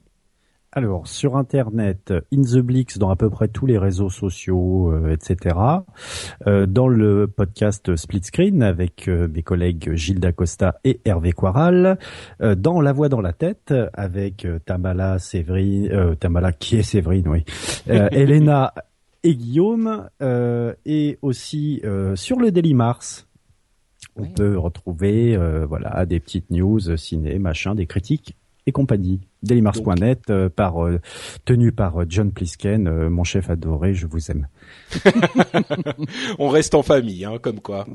Alors 0.71 1.07
sur 1.07 1.35
internet, 1.35 2.13
In 2.31 2.41
the 2.43 2.59
Blix 2.59 2.99
dans 2.99 3.09
à 3.09 3.15
peu 3.15 3.31
près 3.31 3.47
tous 3.47 3.65
les 3.65 3.79
réseaux 3.79 4.11
sociaux, 4.11 4.91
euh, 4.91 5.11
etc. 5.11 5.55
Euh, 6.45 6.67
dans 6.67 6.87
le 6.87 7.27
podcast 7.27 7.95
Split 7.95 8.21
Screen 8.23 8.61
avec 8.61 9.07
euh, 9.07 9.27
mes 9.27 9.41
collègues 9.41 9.95
Gilles 9.95 10.19
Dacosta 10.19 10.79
et 10.83 10.99
Hervé 11.05 11.31
Quaral. 11.31 11.97
dans 12.39 12.81
La 12.81 12.93
Voix 12.93 13.09
dans 13.09 13.21
la 13.21 13.33
tête 13.33 13.73
avec 13.93 14.47
Tamala 14.65 15.17
Séverine, 15.17 16.15
Tamala 16.19 16.51
qui 16.51 16.77
est 16.77 16.83
Séverine, 16.83 17.27
oui. 17.27 17.43
Elena 17.87 18.73
et 19.23 19.35
Guillaume 19.35 20.07
et 20.85 21.17
aussi 21.21 21.81
sur 22.15 22.39
le 22.39 22.51
Daily 22.51 22.73
Mars. 22.73 23.28
On 24.15 24.25
peut 24.25 24.57
retrouver 24.57 25.37
voilà 25.67 26.05
des 26.05 26.19
petites 26.19 26.51
news 26.51 26.97
ciné, 26.97 27.39
machin, 27.39 27.75
des 27.75 27.85
critiques 27.85 28.35
et 28.69 28.71
compagnie. 28.71 29.19
Dailymars.net 29.43 30.29
euh, 30.29 30.49
par 30.49 30.85
euh, 30.85 30.99
tenu 31.45 31.71
par 31.71 32.01
euh, 32.01 32.05
John 32.07 32.31
Plisken, 32.31 33.07
mon 33.09 33.23
chef 33.23 33.49
adoré, 33.49 33.93
je 33.93 34.05
vous 34.05 34.31
aime. 34.31 34.47
On 36.39 36.49
reste 36.49 36.75
en 36.75 36.83
famille, 36.83 37.25
hein, 37.25 37.37
comme 37.41 37.59
quoi. 37.59 37.87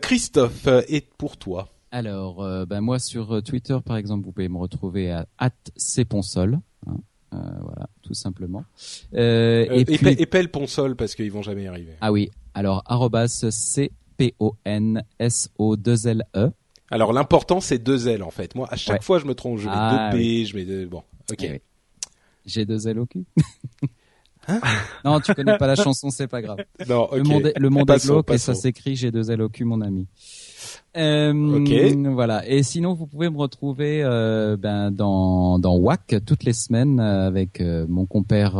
Christophe, 0.00 0.68
et 0.88 1.04
pour 1.18 1.36
toi 1.36 1.68
Alors, 1.90 2.44
ben 2.66 2.80
moi 2.80 2.98
sur 2.98 3.42
Twitter 3.42 3.78
par 3.84 3.96
exemple, 3.96 4.24
vous 4.24 4.32
pouvez 4.32 4.48
me 4.48 4.58
retrouver 4.58 5.10
à 5.10 5.26
@cponsol. 5.76 6.58
Hein, 6.86 6.96
voilà, 7.30 7.88
tout 8.02 8.14
simplement. 8.14 8.64
et, 9.12 9.84
puis... 9.86 10.08
épelle 10.18 10.50
Ponsol 10.50 10.96
parce 10.96 11.14
qu'ils 11.14 11.32
vont 11.32 11.42
jamais 11.42 11.64
y 11.64 11.68
arriver. 11.68 11.92
Ah 12.00 12.12
oui, 12.12 12.30
alors 12.54 12.84
c 13.26 13.92
p 14.22 14.34
o 14.38 14.54
n 14.64 15.02
s 15.18 15.50
o 15.58 15.76
2 15.76 16.06
l 16.06 16.24
e 16.36 16.52
alors 16.92 17.14
l'important 17.14 17.60
c'est 17.60 17.78
deux 17.78 18.06
L 18.06 18.22
en 18.22 18.30
fait. 18.30 18.54
Moi 18.54 18.68
à 18.70 18.76
chaque 18.76 19.02
fois 19.02 19.18
je 19.18 19.24
me 19.24 19.34
trompe, 19.34 19.58
je 19.58 19.66
mets 19.66 19.74
ah, 19.74 20.10
deux 20.12 20.18
P, 20.18 20.44
je 20.44 20.54
mets 20.54 20.64
deux... 20.66 20.84
bon. 20.86 21.02
Ok. 21.30 21.42
Eh 21.42 21.62
J'ai 22.44 22.66
deux 22.66 22.86
L 22.86 22.98
au 23.00 23.06
cul. 23.06 23.24
Hein? 24.48 24.60
Non, 25.04 25.20
tu 25.20 25.32
connais 25.34 25.56
pas 25.56 25.68
la 25.68 25.76
chanson, 25.76 26.10
c'est 26.10 26.26
pas 26.26 26.42
grave. 26.42 26.58
Non, 26.88 27.08
Le 27.12 27.22
monde 27.22 27.46
est, 27.46 27.58
le 27.58 27.70
monde 27.70 27.88
est 27.88 28.04
glauque 28.04 28.30
et 28.32 28.38
ça 28.38 28.54
s'écrit 28.54 28.96
j'ai 28.96 29.12
deux 29.12 29.30
L 29.30 29.40
au 29.40 29.48
cul, 29.48 29.64
mon 29.64 29.80
ami. 29.80 30.08
Euh, 30.96 31.32
ok. 31.32 31.96
Voilà. 32.12 32.46
Et 32.48 32.62
sinon, 32.62 32.94
vous 32.94 33.06
pouvez 33.06 33.30
me 33.30 33.38
retrouver 33.38 34.02
euh, 34.02 34.56
ben, 34.56 34.90
dans 34.90 35.58
dans 35.58 35.76
WAC 35.76 36.16
toutes 36.26 36.44
les 36.44 36.52
semaines 36.52 36.98
euh, 36.98 37.26
avec 37.26 37.60
euh, 37.60 37.86
mon 37.88 38.04
compère 38.04 38.54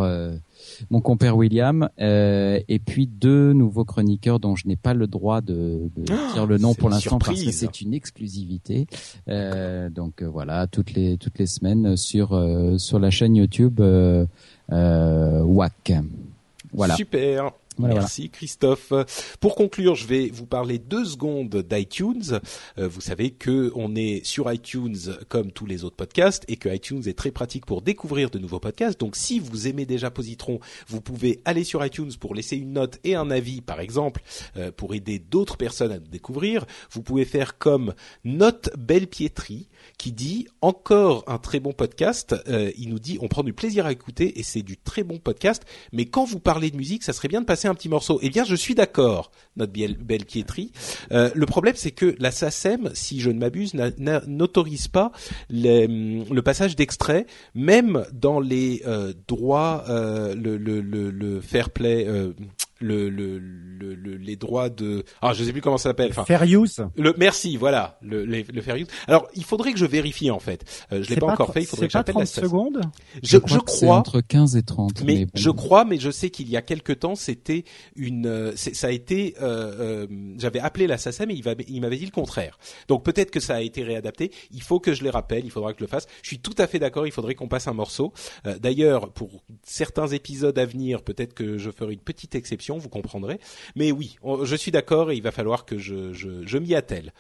mon 0.91 1.01
compère 1.01 1.37
William, 1.37 1.89
euh, 2.01 2.61
et 2.69 2.79
puis 2.79 3.07
deux 3.07 3.53
nouveaux 3.53 3.85
chroniqueurs 3.85 4.41
dont 4.41 4.57
je 4.57 4.67
n'ai 4.67 4.77
pas 4.77 4.95
le 4.95 5.07
droit 5.07 5.41
de, 5.41 5.91
de 5.97 6.05
oh, 6.11 6.33
dire 6.35 6.47
le 6.47 6.59
nom 6.59 6.75
pour 6.75 6.91
l'instant 6.91 7.19
parce 7.19 7.43
que 7.43 7.51
c'est 7.51 7.81
une 7.81 7.95
exclusivité. 7.95 8.87
Euh, 9.29 9.89
donc 9.91 10.23
euh, 10.23 10.27
voilà, 10.27 10.67
toutes 10.67 10.93
les 10.93 11.17
toutes 11.17 11.39
les 11.39 11.47
semaines 11.47 11.97
sur 11.97 12.33
euh, 12.33 12.79
sur 12.79 12.99
la 12.99 13.11
chaîne 13.11 13.37
YouTube 13.37 13.81
euh, 13.81 14.27
WAC. 14.71 15.93
Voilà. 16.73 16.97
Super. 16.97 17.53
Merci 17.79 18.31
Christophe. 18.31 18.93
Pour 19.41 19.55
conclure, 19.55 19.95
je 19.95 20.07
vais 20.07 20.29
vous 20.29 20.47
parler 20.47 20.79
deux 20.79 21.05
secondes 21.05 21.57
d'iTunes. 21.57 22.41
Euh, 22.79 22.89
vous 22.89 23.01
savez 23.01 23.31
que 23.31 23.73
on 23.75 23.95
est 23.95 24.25
sur 24.25 24.53
iTunes 24.53 24.97
comme 25.29 25.53
tous 25.53 25.67
les 25.67 25.85
autres 25.85 25.97
podcasts 25.97 26.45
et 26.49 26.57
que 26.57 26.69
iTunes 26.69 27.03
est 27.07 27.17
très 27.17 27.31
pratique 27.31 27.67
pour 27.67 27.83
découvrir 27.83 28.31
de 28.31 28.39
nouveaux 28.39 28.61
podcasts. 28.61 29.01
Donc 29.01 29.17
si 29.17 29.39
vous 29.39 29.69
aimez 29.69 29.87
déjà 29.87 30.11
Positron, 30.11 30.61
vous 30.89 31.01
pouvez 31.01 31.41
aller 31.45 31.65
sur 31.65 31.85
iTunes 31.85 32.13
pour 32.19 32.35
laisser 32.35 32.57
une 32.57 32.73
note 32.73 32.99
et 33.05 33.15
un 33.15 33.31
avis 33.31 33.61
par 33.61 33.81
exemple 33.81 34.23
euh, 34.57 34.71
pour 34.71 34.95
aider 34.95 35.19
d'autres 35.19 35.57
personnes 35.57 35.93
à 35.93 35.99
nous 35.99 36.09
découvrir. 36.09 36.67
Vous 36.91 37.03
pouvez 37.03 37.25
faire 37.25 37.59
comme 37.59 37.95
Note 38.25 38.71
Belle 38.79 39.07
Pietri 39.07 39.69
qui 39.99 40.13
dit 40.13 40.47
encore 40.61 41.25
un 41.27 41.39
très 41.39 41.61
bon 41.61 41.73
podcast. 41.73 42.35
Euh, 42.49 42.71
il 42.77 42.89
nous 42.89 42.99
dit 42.99 43.19
on 43.21 43.29
prend 43.29 43.43
du 43.43 43.53
plaisir 43.53 43.87
à 43.87 43.93
écouter 43.93 44.39
et 44.39 44.43
c'est 44.43 44.63
du 44.63 44.77
très 44.77 45.03
bon 45.03 45.19
podcast. 45.19 45.65
Mais 45.93 46.07
quand 46.07 46.25
vous 46.25 46.41
parlez 46.41 46.71
de 46.71 46.77
musique, 46.77 47.03
ça 47.03 47.13
serait 47.13 47.29
bien 47.29 47.41
de 47.41 47.47
passer 47.47 47.62
un 47.69 47.75
petit 47.75 47.89
morceau. 47.89 48.19
Eh 48.23 48.31
bien, 48.31 48.45
je 48.45 48.55
suis 48.55 48.75
d'accord, 48.75 49.31
notre 49.57 49.73
belle, 49.73 49.97
belle. 49.97 50.23
Euh, 51.13 51.31
le 51.35 51.47
problème, 51.47 51.75
c'est 51.77 51.91
que 51.91 52.15
la 52.19 52.31
SACEM, 52.31 52.91
si 52.95 53.21
je 53.21 53.31
ne 53.31 53.39
m'abuse, 53.39 53.75
n'autorise 53.75 54.89
pas 54.89 55.13
le 55.51 56.41
passage 56.41 56.77
d'extraits, 56.77 57.27
même 57.55 58.05
dans 58.13 58.41
les 58.41 58.83
euh, 58.87 59.13
droits, 59.29 59.85
euh, 59.89 60.35
le, 60.35 61.41
fair 61.41 61.71
play, 61.71 62.07
euh, 62.83 63.09
le, 63.11 63.39
le, 63.39 63.95
le, 63.95 64.17
les 64.17 64.37
droits 64.37 64.71
de 64.71 65.05
ah 65.21 65.33
je 65.33 65.45
sais 65.45 65.53
plus 65.53 65.61
comment 65.61 65.79
ça 65.79 65.91
s'appelle 65.91 66.11
enfin. 66.11 66.25
Fair 66.25 66.43
use. 66.43 66.85
Le 66.97 67.15
merci 67.17 67.57
voilà 67.57 67.99
le, 68.03 68.25
le, 68.25 68.63
fair 68.63 68.77
use. 68.77 68.87
Alors 69.07 69.29
il 69.35 69.45
faudrait 69.45 69.73
que 69.73 69.79
je 69.79 69.87
vérifie 69.87 70.31
en 70.31 70.39
fait. 70.39 70.65
Euh, 70.93 71.03
je 71.03 71.11
l'ai 71.11 71.17
pas, 71.17 71.27
encore 71.27 71.53
fait 71.53 71.63
il 71.63 71.67
faudrait 71.67 71.87
que 71.87 71.93
j'appelle 71.93 72.17
la 72.19 72.27
secondes 72.27 72.81
je, 73.23 73.39
je, 73.45 73.59
crois, 73.59 73.97
entre 73.97 74.21
15 74.21 74.57
et 74.57 74.63
30 74.63 75.03
mais, 75.05 75.27
je 75.35 75.51
crois 75.51 75.85
mais 75.85 75.99
je 75.99 76.11
sais 76.11 76.31
qu'il 76.31 76.49
y 76.49 76.57
a 76.57 76.63
quelque 76.63 76.93
temps 76.93 77.15
c'était 77.15 77.65
une 77.97 78.27
euh, 78.27 78.53
ça 78.57 78.87
a 78.87 78.91
été 78.91 79.35
euh, 79.41 79.73
euh, 79.81 80.07
j'avais 80.39 80.61
appelé 80.61 80.87
la 80.87 80.99
SACEM 80.99 81.31
et 81.31 81.41
il 81.69 81.81
m'avait 81.81 81.97
dit 81.97 82.05
le 82.05 82.11
contraire. 82.11 82.59
Donc 82.89 83.05
peut-être 83.05 83.31
que 83.31 83.41
ça 83.41 83.57
a 83.57 83.61
été 83.61 83.83
réadapté. 83.83 84.33
Il 84.51 84.63
faut 84.63 84.81
que 84.81 84.95
je 84.95 85.03
les 85.03 85.11
rappelle 85.11 85.45
il 85.45 85.51
faudra 85.51 85.73
que 85.73 85.79
je 85.79 85.85
le 85.85 85.89
fasse. 85.89 86.07
Je 86.23 86.29
suis 86.29 86.39
tout 86.39 86.55
à 86.59 86.67
fait 86.67 86.79
d'accord 86.79 87.07
il 87.07 87.13
faudrait 87.13 87.35
qu'on 87.35 87.49
passe 87.49 87.69
un 87.69 87.73
morceau. 87.73 88.13
Euh, 88.47 88.59
d'ailleurs 88.59 89.13
pour 89.13 89.43
certains 89.63 90.09
épisodes 90.09 90.59
à 90.59 90.65
venir 90.65 91.03
peut-être 91.03 91.35
que 91.35 91.59
je 91.59 91.71
ferai 91.71 91.95
une 91.95 92.01
petite 92.01 92.35
exception 92.35 92.72
vous 92.79 92.89
comprendrez. 92.89 93.39
Mais 93.77 93.93
oui, 93.93 94.17
je 94.45 94.57
suis 94.57 94.71
d'accord 94.71 95.11
et 95.11 95.17
il 95.17 95.23
va 95.23 95.31
falloir 95.31 95.65
que 95.65 95.79
je, 95.79 96.59
m'y 96.59 96.75
attelle. 96.75 97.13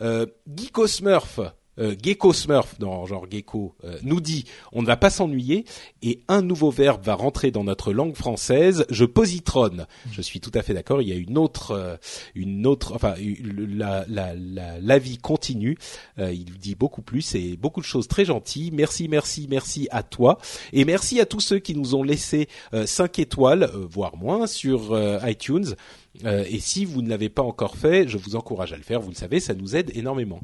Euh, 0.00 0.26
Geeko 0.54 0.86
Smurf, 0.86 1.40
euh, 1.78 1.94
Gecko 2.00 2.32
Smurf, 2.32 2.76
genre 2.80 3.26
Gecko, 3.30 3.74
euh, 3.84 3.98
nous 4.02 4.20
dit 4.20 4.44
on 4.72 4.82
ne 4.82 4.86
va 4.86 4.96
pas 4.96 5.10
s'ennuyer 5.10 5.64
et 6.02 6.20
un 6.28 6.42
nouveau 6.42 6.70
verbe 6.70 7.02
va 7.04 7.14
rentrer 7.14 7.50
dans 7.50 7.64
notre 7.64 7.92
langue 7.92 8.14
française. 8.14 8.84
Je 8.90 9.04
positronne. 9.04 9.86
Je 10.12 10.22
suis 10.22 10.40
tout 10.40 10.50
à 10.54 10.62
fait 10.62 10.74
d'accord. 10.74 11.02
Il 11.02 11.08
y 11.08 11.12
a 11.12 11.16
une 11.16 11.38
autre, 11.38 11.72
euh, 11.72 11.96
une 12.34 12.66
autre, 12.66 12.94
enfin 12.94 13.14
la 13.18 14.98
vie 14.98 15.18
continue. 15.18 15.76
Euh, 16.18 16.32
il 16.32 16.58
dit 16.58 16.74
beaucoup 16.74 17.02
plus 17.02 17.34
et 17.34 17.56
beaucoup 17.56 17.80
de 17.80 17.86
choses 17.86 18.08
très 18.08 18.24
gentilles. 18.24 18.70
Merci, 18.72 19.08
merci, 19.08 19.46
merci 19.48 19.88
à 19.90 20.02
toi 20.02 20.38
et 20.72 20.84
merci 20.84 21.20
à 21.20 21.26
tous 21.26 21.40
ceux 21.40 21.58
qui 21.58 21.74
nous 21.74 21.94
ont 21.94 22.02
laissé 22.02 22.48
5 22.72 23.18
étoiles, 23.18 23.70
voire 23.90 24.16
moins, 24.16 24.46
sur 24.46 24.98
iTunes. 25.26 25.74
et 26.24 26.58
si 26.60 26.84
vous 26.84 27.02
ne 27.02 27.08
l'avez 27.08 27.28
pas 27.28 27.42
encore 27.42 27.76
fait, 27.76 28.08
je 28.08 28.18
vous 28.18 28.36
encourage 28.36 28.72
à 28.72 28.76
le 28.76 28.82
faire. 28.82 29.00
Vous 29.00 29.10
le 29.10 29.14
savez, 29.14 29.40
ça 29.40 29.54
nous 29.54 29.76
aide 29.76 29.90
énormément. 29.94 30.40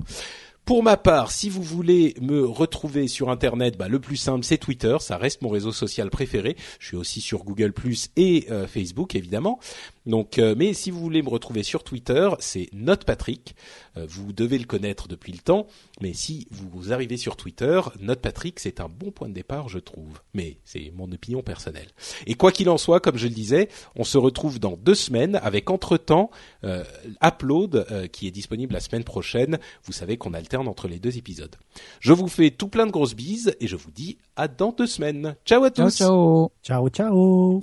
Pour 0.64 0.82
ma 0.82 0.96
part, 0.96 1.30
si 1.30 1.50
vous 1.50 1.62
voulez 1.62 2.14
me 2.22 2.42
retrouver 2.42 3.06
sur 3.06 3.28
Internet, 3.28 3.76
bah, 3.76 3.88
le 3.88 4.00
plus 4.00 4.16
simple 4.16 4.46
c'est 4.46 4.56
Twitter, 4.56 4.96
ça 4.98 5.18
reste 5.18 5.42
mon 5.42 5.50
réseau 5.50 5.72
social 5.72 6.08
préféré. 6.08 6.56
Je 6.78 6.86
suis 6.86 6.96
aussi 6.96 7.20
sur 7.20 7.44
Google 7.44 7.74
Plus 7.74 8.08
et 8.16 8.46
euh, 8.50 8.66
Facebook 8.66 9.14
évidemment. 9.14 9.60
Donc, 10.06 10.38
euh, 10.38 10.54
mais 10.56 10.74
si 10.74 10.90
vous 10.90 11.00
voulez 11.00 11.22
me 11.22 11.28
retrouver 11.28 11.62
sur 11.62 11.82
Twitter, 11.82 12.28
c'est 12.38 12.68
NotePatrick. 12.72 13.56
Euh, 13.96 14.06
vous 14.08 14.32
devez 14.32 14.58
le 14.58 14.64
connaître 14.64 15.08
depuis 15.08 15.32
le 15.32 15.38
temps, 15.38 15.66
mais 16.00 16.12
si 16.12 16.46
vous 16.50 16.92
arrivez 16.92 17.16
sur 17.16 17.36
Twitter, 17.36 17.80
NotePatrick, 18.00 18.60
c'est 18.60 18.80
un 18.80 18.88
bon 18.88 19.10
point 19.10 19.28
de 19.28 19.34
départ, 19.34 19.68
je 19.68 19.78
trouve. 19.78 20.20
Mais 20.34 20.58
c'est 20.64 20.92
mon 20.94 21.10
opinion 21.12 21.42
personnelle. 21.42 21.88
Et 22.26 22.34
quoi 22.34 22.52
qu'il 22.52 22.68
en 22.68 22.78
soit, 22.78 23.00
comme 23.00 23.16
je 23.16 23.28
le 23.28 23.34
disais, 23.34 23.68
on 23.96 24.04
se 24.04 24.18
retrouve 24.18 24.60
dans 24.60 24.76
deux 24.76 24.94
semaines 24.94 25.36
avec 25.42 25.70
entre-temps 25.70 26.30
euh, 26.64 26.84
Upload 27.22 28.08
qui 28.12 28.26
est 28.26 28.30
disponible 28.30 28.74
la 28.74 28.80
semaine 28.80 29.04
prochaine. 29.04 29.58
Vous 29.84 29.92
savez 29.92 30.16
qu'on 30.16 30.34
alterne 30.34 30.53
entre 30.60 30.88
les 30.88 30.98
deux 30.98 31.16
épisodes. 31.18 31.54
Je 32.00 32.12
vous 32.12 32.28
fais 32.28 32.50
tout 32.50 32.68
plein 32.68 32.86
de 32.86 32.92
grosses 32.92 33.14
bises 33.14 33.54
et 33.60 33.66
je 33.66 33.76
vous 33.76 33.90
dis 33.90 34.18
à 34.36 34.48
dans 34.48 34.72
deux 34.72 34.86
semaines. 34.86 35.34
Ciao 35.44 35.64
à 35.64 35.70
tous. 35.70 35.96
Ciao 35.96 36.50
ciao. 36.62 36.88
Ciao 36.88 36.88
ciao. 36.88 37.60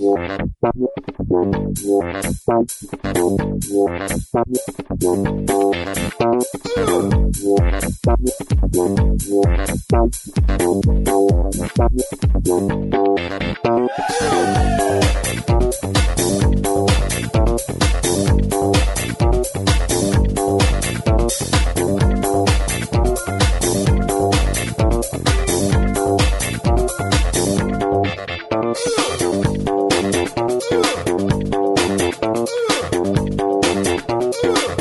Cool 34.43 34.80